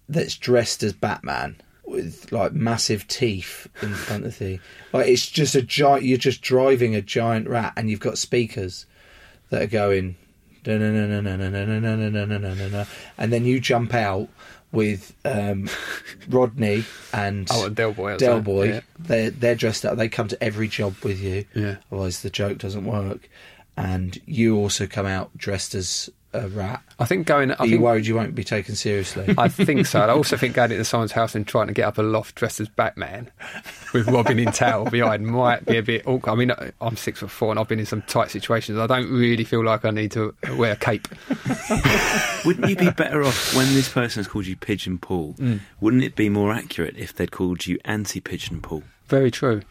[0.09, 1.57] that's dressed as Batman
[1.91, 4.59] with like massive teeth in front of the
[4.93, 6.05] like it's just a giant.
[6.05, 8.87] You're just driving a giant rat, and you've got speakers
[9.51, 10.17] that are going.
[13.19, 14.29] And then you jump out
[14.73, 15.69] with um,
[16.29, 18.69] Rodney and Oh, and Del Boy, Del Boy.
[18.69, 18.81] yeah.
[18.99, 19.97] They're they're dressed up.
[19.97, 21.45] They come to every job with you.
[21.55, 21.77] Yeah.
[21.91, 23.29] Otherwise, the joke doesn't work.
[23.77, 26.83] And you also come out dressed as a rat.
[26.99, 27.51] I think going.
[27.51, 29.35] I Are you think, worried you won't be taken seriously?
[29.37, 30.01] I think so.
[30.01, 32.61] I also think going into someone's house and trying to get up a loft dressed
[32.61, 33.31] as Batman
[33.93, 36.33] with Robin in towel behind might be a bit awkward.
[36.33, 38.79] I mean, I'm six foot four and I've been in some tight situations.
[38.79, 41.09] I don't really feel like I need to wear a cape.
[42.45, 45.35] Wouldn't you be better off when this person has called you Pigeon Paul?
[45.35, 45.61] Mm.
[45.81, 48.85] Wouldn't it be more accurate if they'd called you Anti Pigeon Paul?
[49.07, 49.63] Very true.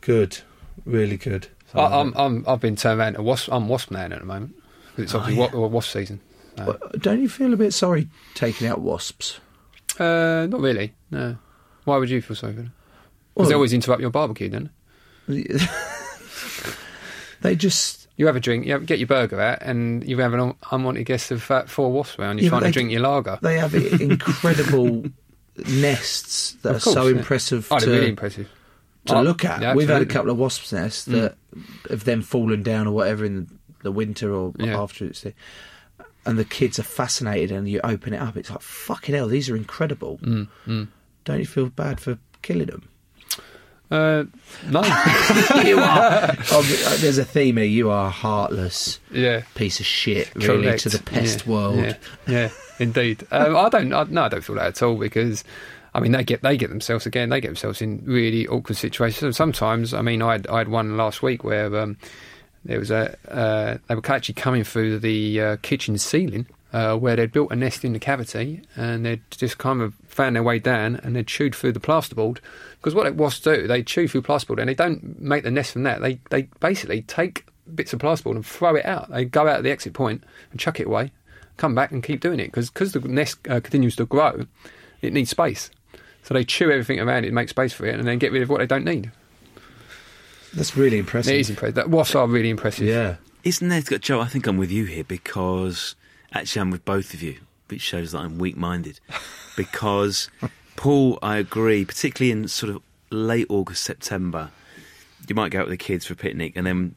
[0.00, 0.38] good,
[0.84, 1.48] really good.
[1.72, 3.48] I, I'm, I'm, I've been turned around to wasp.
[3.52, 4.56] I'm wasp man at the moment
[5.02, 5.66] it's Oh, obviously yeah.
[5.66, 6.20] wasp season.
[6.58, 9.40] Uh, But don't you feel a bit sorry taking out wasps?
[9.98, 10.94] uh, not really.
[11.10, 11.36] No.
[11.84, 12.72] Why would you feel sorry for them?
[13.34, 14.70] Because Well- they always interrupt your barbecue, don't
[15.28, 15.44] they?
[17.42, 20.34] they just You have a drink, you have, get your burger out, and you have
[20.34, 22.38] an un- unwanted guest of uh, four wasps around.
[22.38, 23.38] You're Yeah, trying to drink your lager.
[23.40, 25.04] they have incredible
[25.68, 27.16] nests that Of are so yeah.
[27.18, 28.48] impressive Oh, to, really impressive.
[29.06, 29.74] to Oh, look at.
[29.74, 31.12] We've had a couple of wasps' nests Mm.
[31.12, 31.36] that
[31.88, 33.48] have then fallen down or whatever in
[33.82, 34.80] the, the winter or Yeah.
[34.80, 35.34] after it's there.
[36.26, 38.36] And the kids are fascinated, and you open it up.
[38.36, 39.26] It's like fucking hell.
[39.28, 40.18] These are incredible.
[40.22, 40.88] Mm, mm.
[41.24, 42.88] Don't you feel bad for killing them?
[43.90, 44.24] Uh,
[44.68, 44.82] no.
[45.64, 46.36] you are.
[46.52, 46.62] Oh,
[47.00, 47.66] there's a theme here.
[47.66, 49.42] You are a heartless Yeah.
[49.54, 50.82] piece of shit, really, Correct.
[50.82, 51.76] to the pest Yeah, world.
[51.78, 51.94] Yeah,
[52.28, 53.26] yeah indeed.
[53.32, 53.92] um, I don't.
[53.92, 55.42] I, no, I don't feel that at all because.
[55.92, 57.30] I mean, they get they get themselves again.
[57.30, 59.24] They get themselves in really awkward situations.
[59.24, 61.96] And sometimes, I mean, I had, I had one last week where um,
[62.64, 67.16] there was a uh, they were actually coming through the uh, kitchen ceiling uh, where
[67.16, 70.58] they'd built a nest in the cavity and they'd just kind of found their way
[70.58, 72.38] down and they'd chewed through the plasterboard
[72.76, 75.72] because what it was do they chew through plasterboard and they don't make the nest
[75.72, 76.00] from that.
[76.00, 79.10] They they basically take bits of plasterboard and throw it out.
[79.10, 81.12] They go out at the exit point and chuck it away,
[81.56, 84.46] come back and keep doing it because because the nest uh, continues to grow,
[85.00, 85.70] it needs space.
[86.22, 88.50] So they chew everything around it, make space for it, and then get rid of
[88.50, 89.10] what they don't need.
[90.54, 91.34] That's really impressive.
[91.34, 91.76] It is impressive.
[91.76, 92.86] That wasps are really impressive.
[92.86, 93.16] Yeah.
[93.44, 94.20] Isn't there, Joe?
[94.20, 95.94] I think I'm with you here because
[96.32, 97.38] actually I'm with both of you,
[97.68, 99.00] which shows that I'm weak minded.
[99.56, 100.30] Because,
[100.76, 102.80] Paul, I agree, particularly in sort of
[103.10, 104.50] late August, September,
[105.28, 106.94] you might go out with the kids for a picnic and then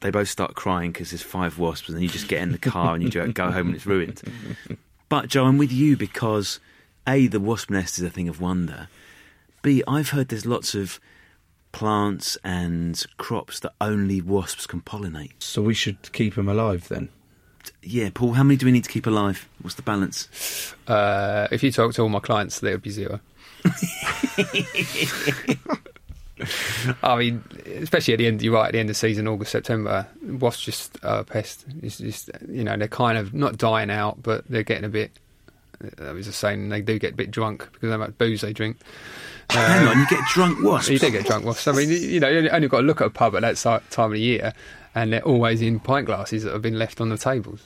[0.00, 2.58] they both start crying because there's five wasps and then you just get in the
[2.58, 4.20] car and you go go home and it's ruined.
[5.08, 6.58] But, Joe, I'm with you because,
[7.06, 8.88] A, the wasp nest is a thing of wonder.
[9.62, 11.00] B, I've heard there's lots of
[11.72, 15.32] plants and crops that only wasps can pollinate.
[15.38, 17.08] So we should keep them alive then.
[17.82, 19.48] Yeah, Paul, how many do we need to keep alive?
[19.60, 20.74] What's the balance?
[20.86, 23.20] Uh, if you talk to all my clients, there would be zero.
[27.02, 30.08] I mean, especially at the end, you're right, at the end of season, August, September,
[30.22, 31.64] wasps just uh, a pest.
[31.82, 35.12] It's just, you know, they're kind of not dying out, but they're getting a bit,
[36.00, 38.40] I was just saying, they do get a bit drunk because of how much booze
[38.42, 38.76] they drink.
[39.50, 40.90] Hang on, you get drunk wasps?
[40.90, 41.68] You do get drunk wasps.
[41.68, 43.56] I mean, you- you know, you only got to look at a pub at that
[43.90, 44.52] time of the year,
[44.94, 47.62] and they're always in pint glasses that have been left on the tables.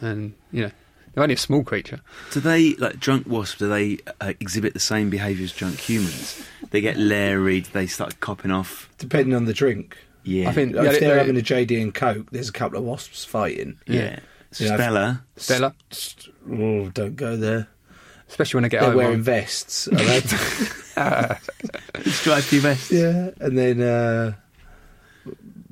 [0.00, 0.70] And, you know,
[1.14, 2.00] they're only a small creature.
[2.32, 6.42] Do they, like drunk wasps, do they uh, exhibit the same behaviour as drunk humans?
[6.70, 8.88] They get leery, do they start copping off?
[8.98, 9.98] Depending on the drink.
[10.24, 10.48] Yeah.
[10.48, 12.78] I think- Like, Yeah, if they- they're having a JD and Coke, there's a couple
[12.78, 13.78] of wasps fighting.
[13.86, 13.94] Yeah.
[14.14, 14.16] You
[14.60, 15.24] know, Stella.
[15.36, 15.74] Stella,
[16.50, 17.68] Oh, don't go there.
[18.28, 18.96] especially when I get They're home.
[18.98, 19.88] wearing on- vests.
[19.88, 20.20] Are they?
[22.10, 22.90] Striped vest.
[22.90, 24.32] yeah, and then uh,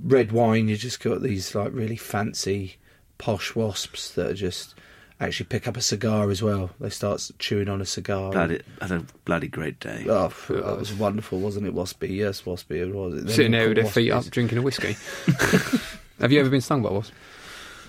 [0.02, 0.68] red wine.
[0.68, 2.76] You just got these like really fancy,
[3.18, 4.74] posh wasps that are just,
[5.20, 6.70] actually pick up a cigar as well.
[6.80, 8.30] They start chewing on a cigar.
[8.32, 10.06] Bloody, had a bloody great day.
[10.08, 12.10] Oh, that was wonderful, wasn't it, Waspy?
[12.16, 12.76] Yes, Waspy.
[12.82, 13.34] It was.
[13.34, 14.96] Sitting there with their feet up, drinking a whiskey.
[16.20, 17.12] Have you ever been stung by a wasp?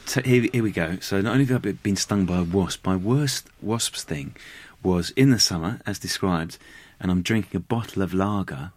[0.09, 0.97] So here, here we go.
[1.01, 4.35] So not only have I been stung by a wasp, my worst wasps thing
[4.81, 6.57] was in the summer, as described,
[6.99, 8.71] and I'm drinking a bottle of lager,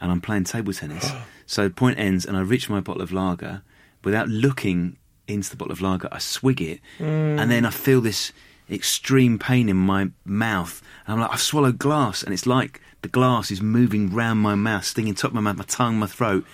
[0.00, 1.12] and I'm playing table tennis.
[1.46, 3.60] so the point ends, and I reach my bottle of lager
[4.02, 6.08] without looking into the bottle of lager.
[6.10, 7.74] I swig it, and then I mm.
[7.74, 8.32] feel this
[8.70, 13.08] extreme pain in my mouth, and I'm like, I've swallowed glass, and it's like the
[13.08, 16.46] glass is moving round my mouth, stinging top of my mouth, my tongue, my throat.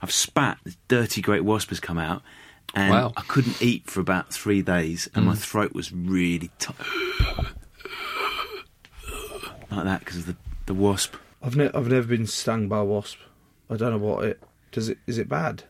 [0.00, 0.56] I've spat.
[0.64, 2.22] This dirty great wasp has come out.
[2.74, 3.12] And Wow.
[3.16, 5.38] I couldn't eat for about three days, and my mm.
[5.38, 6.76] throat was really tight.
[9.70, 11.16] like that because of the, the wasp.
[11.42, 13.18] I've, ne- I've never been stung by a wasp.
[13.70, 14.88] I don't know what it does.
[14.88, 15.64] It is it bad?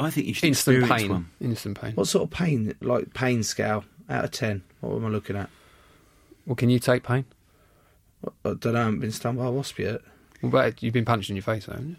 [0.00, 1.08] I think you should Instant pain.
[1.08, 1.30] one.
[1.40, 1.92] Instant pain.
[1.92, 2.74] What sort of pain?
[2.80, 4.62] Like pain scale out of ten?
[4.80, 5.48] What am I looking at?
[6.44, 7.24] Well, can you take pain?
[8.44, 8.74] I don't know.
[8.74, 10.00] I haven't been stung by a wasp yet.
[10.42, 11.96] Well, but you've been punched in your face, haven't you?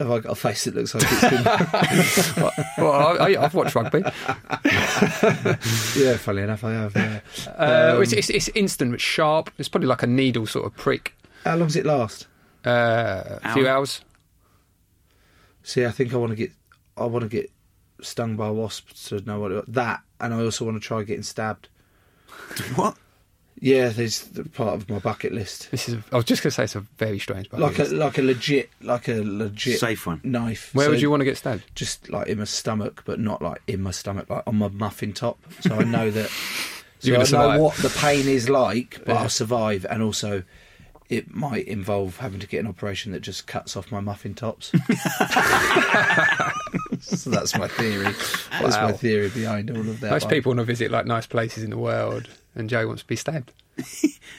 [0.00, 1.44] Have I got a face that looks like it's been?
[2.84, 4.00] well, I, I, I've watched rugby.
[5.94, 6.96] yeah, funny enough, I have.
[6.96, 7.20] Yeah.
[7.46, 9.50] Uh, Um, it's, it's, it's instant, but sharp.
[9.58, 11.14] It's probably like a needle sort of prick.
[11.44, 12.26] How long does it last?
[12.64, 14.00] Uh, a few hours.
[15.62, 16.52] See, I think I want to get.
[16.96, 17.50] I want to get
[18.00, 21.02] stung by a wasp to know what it, that, and I also want to try
[21.02, 21.68] getting stabbed.
[22.74, 22.96] What?
[23.62, 25.70] Yeah, there's the part of my bucket list.
[25.70, 25.96] This is.
[26.12, 27.50] I was just going to say it's a very strange.
[27.50, 27.92] bucket Like a list.
[27.94, 30.20] like a legit like a legit Safe one.
[30.24, 30.74] knife.
[30.74, 31.64] Where So would you want to get stabbed?
[31.74, 35.12] Just like in my stomach, but not like in my stomach, like on my muffin
[35.12, 35.38] top.
[35.60, 36.28] So I know that.
[37.00, 37.60] so You're I gonna know survive.
[37.60, 39.22] what the pain is like, but Yeah.
[39.22, 40.42] I'll survive, and also.
[41.10, 44.70] It might involve having to get an operation that just cuts off my muffin tops.
[47.00, 48.04] so that's my theory.
[48.60, 48.92] That's my Wow.
[48.92, 50.12] theory behind all of that.
[50.12, 50.30] Most one.
[50.30, 53.16] people want to visit like nice places in the world, and Joe wants to be
[53.16, 53.52] stabbed.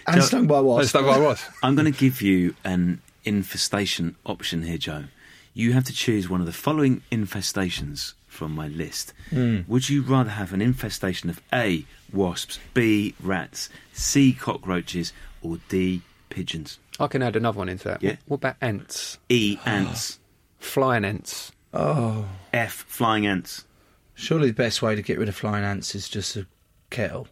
[0.07, 0.89] and stung by And wasp.
[0.89, 1.43] stuff I was.
[1.63, 5.05] I'm going to give you an infestation option here, Joe.
[5.53, 9.13] You have to choose one of the following infestations from my list.
[9.29, 9.61] Hmm.
[9.67, 16.01] Would you rather have an infestation of A, wasps, B, rats, C, cockroaches, or D,
[16.29, 16.79] pigeons?
[16.99, 18.01] I can add another one into that.
[18.01, 18.11] Yeah.
[18.11, 19.17] What, what about ants?
[19.27, 20.19] E, ants,
[20.59, 21.51] Flying ants.
[21.73, 23.65] Oh, F, flying ants.
[24.13, 26.45] surely the best way to get rid of flying ants is just a
[26.91, 27.27] kettle.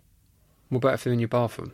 [0.70, 1.74] What about if they're in your bathroom?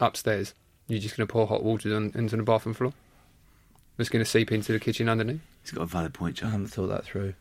[0.00, 0.54] Upstairs.
[0.88, 2.92] You're just going to pour hot water on, into the bathroom floor?
[3.98, 5.40] It's going to seep into the kitchen underneath?
[5.62, 7.34] He's got a valid point, I haven't thought that through.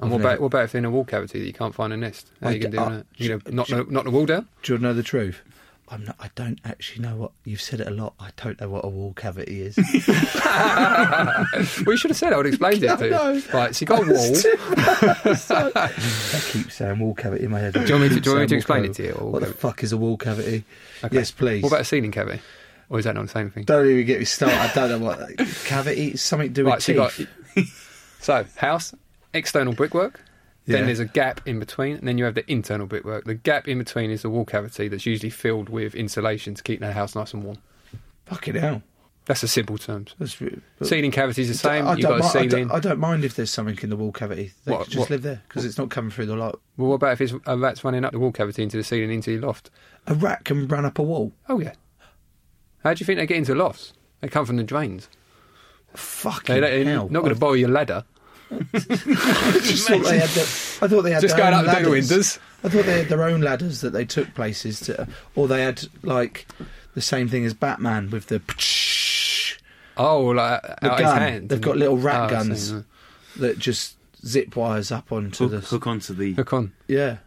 [0.00, 1.92] And what about, what about if they're in a wall cavity that you can't find
[1.92, 2.28] a nest?
[2.40, 3.06] How I are you going to do uh, that?
[3.16, 4.46] You know, sh- knock, knock the wall down?
[4.62, 5.42] Do you want to know the truth?
[5.90, 6.16] I'm not.
[6.20, 8.14] I don't actually know what you've said it a lot.
[8.20, 9.76] I don't know what a wall cavity is.
[10.46, 11.46] well,
[11.86, 13.42] you should have said I would explain it to you.
[13.52, 14.36] Right, so you got a wall.
[15.76, 15.92] I
[16.50, 17.74] keep saying wall cavity in my head.
[17.74, 19.40] Do you want me to- do you want me to explain it to you, What
[19.40, 20.64] the fuck is a wall cavity?
[21.04, 21.14] Okay.
[21.16, 21.62] Yes, please.
[21.62, 22.40] What about a ceiling cavity?
[22.90, 23.64] Or is that not the same thing?
[23.64, 24.56] Don't even get me started.
[24.58, 26.16] I don't know what cavity.
[26.16, 27.28] Something to do with Right, so, you teeth.
[27.54, 27.64] got,
[28.20, 28.94] so house,
[29.34, 30.20] external brickwork.
[30.74, 33.24] Then there's a gap in between, and then you have the internal brickwork.
[33.24, 36.80] The gap in between is the wall cavity that's usually filled with insulation to keep
[36.80, 37.58] the house nice and warm.
[38.26, 38.82] Fucking hell.
[39.24, 40.14] That's the simple terms.
[40.18, 40.36] That's,
[40.82, 41.86] Ceiling cavity is the same.
[41.86, 42.48] I You've got a mi- I, ceiling.
[42.48, 44.52] don't, I don't mind if there's something in the wall cavity.
[44.64, 46.54] They What- could just what- live there because it's not coming through the light.
[46.78, 49.10] Well, what about if it's a rat's running up the wall cavity into the ceiling
[49.12, 49.70] into your loft?
[50.06, 51.32] A rat can run up a wall.
[51.48, 51.72] Oh yeah.
[52.84, 53.92] How do you think they get into lofts?
[54.20, 55.08] They come from the drains.
[55.94, 57.08] Fucking They, hell!
[57.10, 58.04] not going to borrow your ladder.
[58.50, 58.58] I
[59.62, 60.28] just thought they had.
[60.30, 60.42] The,
[60.82, 61.90] I thought they had Just their going own up the ladders.
[62.10, 62.38] windows.
[62.64, 65.84] I thought they had their own ladders that they took places to, or they had
[66.02, 66.46] like
[66.94, 68.40] the same thing as Batman with the
[69.96, 71.20] Oh, like the out his gun.
[71.20, 71.48] hand.
[71.48, 72.84] They've got little rat Oh, guns seen
[73.36, 75.66] that just zip wires up onto Hook, the.
[75.68, 76.32] hook onto the.
[76.34, 76.72] Hook on.
[76.86, 77.18] Yeah.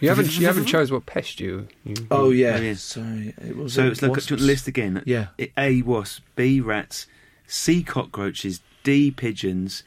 [0.00, 0.38] You haven't.
[0.38, 1.66] You haven't chose what pest you.
[1.84, 2.56] you Oh, oh yeah.
[2.56, 2.74] Oh, yeah.
[2.74, 3.74] So it was.
[3.74, 4.28] So it's like wasps.
[4.28, 5.02] the list again.
[5.06, 5.28] Yeah.
[5.56, 7.06] A wasps, B rats,
[7.46, 9.82] C cockroaches, D pigeons,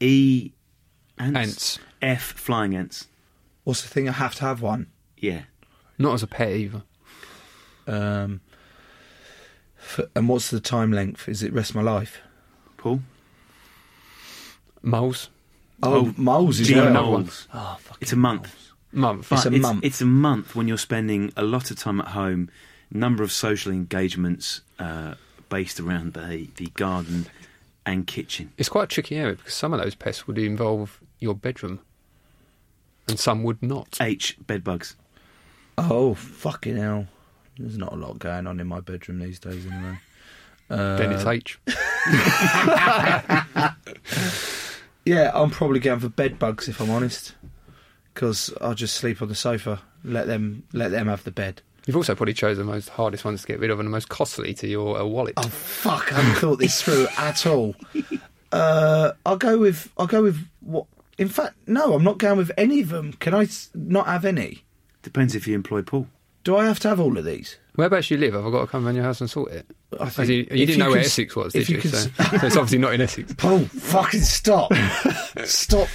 [0.00, 0.52] E
[1.18, 1.78] ants, Ants.
[2.00, 3.06] F flying ants.
[3.64, 4.08] What's the thing?
[4.08, 4.86] I have to have one.
[5.16, 5.42] Yeah.
[5.98, 6.82] Not as a pet either.
[7.86, 8.40] Um,
[9.78, 11.28] f and what's the time length?
[11.28, 12.20] Is it rest of my life?
[12.76, 13.00] Paul.
[14.82, 15.30] Moles.
[15.82, 16.92] Oh, moles is G well.
[16.92, 17.48] moles.
[17.52, 18.56] Oh, fucking It's a month.
[18.92, 19.32] Month.
[19.32, 19.84] It's a it's, month.
[19.84, 22.50] It's a month when you're spending a lot of time at home,
[22.90, 25.14] number of social engagements uh,
[25.48, 27.26] based around the, the garden
[27.88, 28.52] and kitchen.
[28.58, 31.80] It's quite a tricky area because some of those pests would involve your bedroom,
[33.08, 33.96] and some would not.
[34.00, 34.94] H bedbugs.
[35.78, 37.06] Oh, fucking hell.
[37.56, 39.98] There's not a lot going on in my bedroom these days, anyway.
[40.70, 41.58] Uh, then it's H.
[45.04, 47.34] Yeah, I'm probably going for bed bugs if I'm honest.
[48.12, 49.80] because I'll just sleep on the sofa.
[50.04, 51.62] Let them let them have the bed.
[51.88, 54.10] You've also probably chosen the most hardest ones to get rid of and the most
[54.10, 55.32] costly to your uh, wallet.
[55.38, 56.12] Oh fuck!
[56.12, 57.74] I haven't thought this through at all.
[58.50, 60.86] Uh, I'll go with I'll go with what.
[61.18, 63.12] In fact, no, I'm not going with any of them.
[63.14, 64.64] Can I s- not have any?
[65.02, 66.06] Depends if you employ Paul.
[66.44, 67.58] Do I have to have all of these?
[67.74, 68.32] Whereabouts do you live?
[68.32, 69.66] Have I got to come around your house and sort it?
[70.00, 71.68] I As think you, you if didn't you know where could- Essex was, if did
[71.68, 71.76] you?
[71.76, 73.34] you could so, s- so it's obviously not in Essex.
[73.34, 74.72] Paul, fucking stop!
[75.44, 75.88] stop!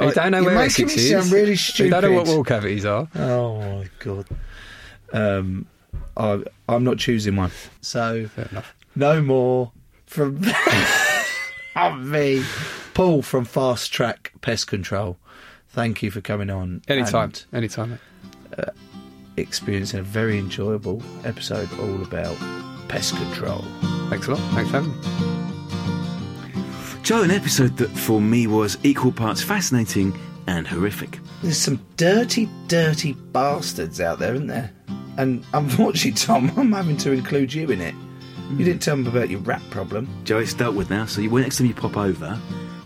[0.00, 1.10] You don't know You're where making Essex me is.
[1.10, 1.90] sound really You stupid.
[1.90, 3.08] don't know what wall cavities are.
[3.14, 4.26] Oh my god.
[5.12, 5.66] Um,
[6.16, 7.50] I, I'm not choosing one.
[7.80, 8.62] So Fair
[8.94, 9.72] no more
[10.06, 10.40] from
[12.00, 12.42] me,
[12.94, 15.16] Paul from Fast Track Pest Control.
[15.68, 16.82] Thank you for coming on.
[16.88, 17.24] Anytime.
[17.24, 17.90] and Anytime.
[17.90, 18.00] mate.
[19.36, 22.36] Experiencing a very enjoyable episode all about
[22.88, 23.64] pest control.
[24.10, 24.40] Thanks a lot.
[24.52, 25.00] Thanks for having me.
[27.02, 30.12] Joe, an episode that for me was equal parts fascinating
[30.46, 31.18] and horrific.
[31.42, 34.70] There's some dirty, dirty bastards out there, isn't there?
[35.20, 37.94] And unfortunately, Tom, I'm having to include you in it.
[38.56, 40.08] You didn't tell me about your rat problem.
[40.24, 42.40] Joe, it's dealt with now, so you, next time you pop over,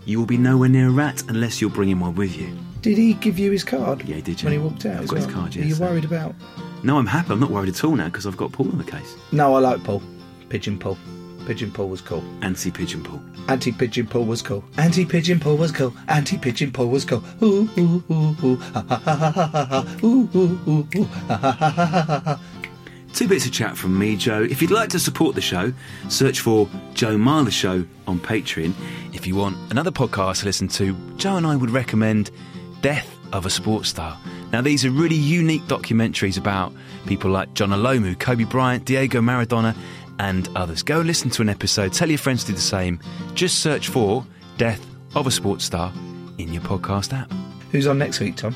[0.05, 2.55] you will be nowhere near a rat unless you're bringing one with you.
[2.81, 4.03] Did he give you his card?
[4.03, 5.79] Yeah, he did, When he walked out, I've got his card, Are you yes.
[5.79, 6.35] worried about?
[6.83, 7.31] No, I'm happy.
[7.31, 9.15] I'm not worried at all now because I've got Paul on the case.
[9.31, 10.03] No, I like Paul.
[10.49, 10.97] Pigeon Paul.
[11.45, 12.23] Pigeon Paul was cool.
[12.41, 13.21] Anti Pigeon Paul.
[13.47, 14.63] Anti Pigeon Paul was cool.
[14.77, 15.93] Anti Pigeon Paul was cool.
[16.07, 17.23] Anti Pigeon Paul was cool.
[17.43, 18.55] Ooh ooh ooh ooh.
[18.55, 19.97] Ha ha ha ha ha ha.
[20.03, 21.03] Ooh ooh ooh ooh.
[21.03, 22.39] Ha ha ha ha ha ha.
[23.13, 24.41] Two bits of chat from me, Joe.
[24.43, 25.71] If you'd like to support the show,
[26.09, 28.73] search for Joe Marler Show on Patreon.
[29.13, 32.31] If you want another podcast to listen to, Joe and I would recommend
[32.81, 34.19] Death of a Sports Star.
[34.51, 36.73] Now, these are really unique documentaries about
[37.07, 39.75] people like Jonah Lomu, Kobe Bryant, Diego Maradona,
[40.19, 40.83] and others.
[40.83, 41.93] Go and listen to an episode.
[41.93, 42.99] Tell your friends to do the same.
[43.33, 44.25] Just search for
[44.57, 44.85] Death
[45.15, 45.91] of a Sports Star
[46.37, 47.31] in your podcast app.
[47.71, 48.55] Who's on next week, Tom?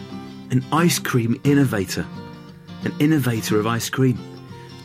[0.52, 2.06] An ice cream innovator.
[2.84, 4.18] An innovator of ice cream.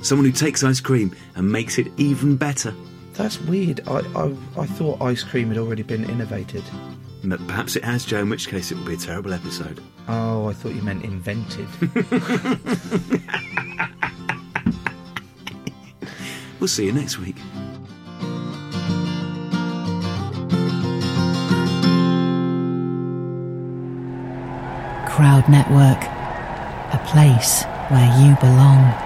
[0.03, 2.75] Someone who takes ice cream and makes it even better.
[3.15, 3.81] That's weird.
[3.89, 6.65] I, I I thought ice cream had already been innovated.
[7.23, 9.81] But perhaps it has, Joe, in which case it will be a terrible episode.
[10.09, 11.67] Oh, I thought you meant invented.
[16.65, 17.37] We'll see you next week.
[25.07, 26.03] Crowd Network,
[26.95, 29.04] a place where you belong.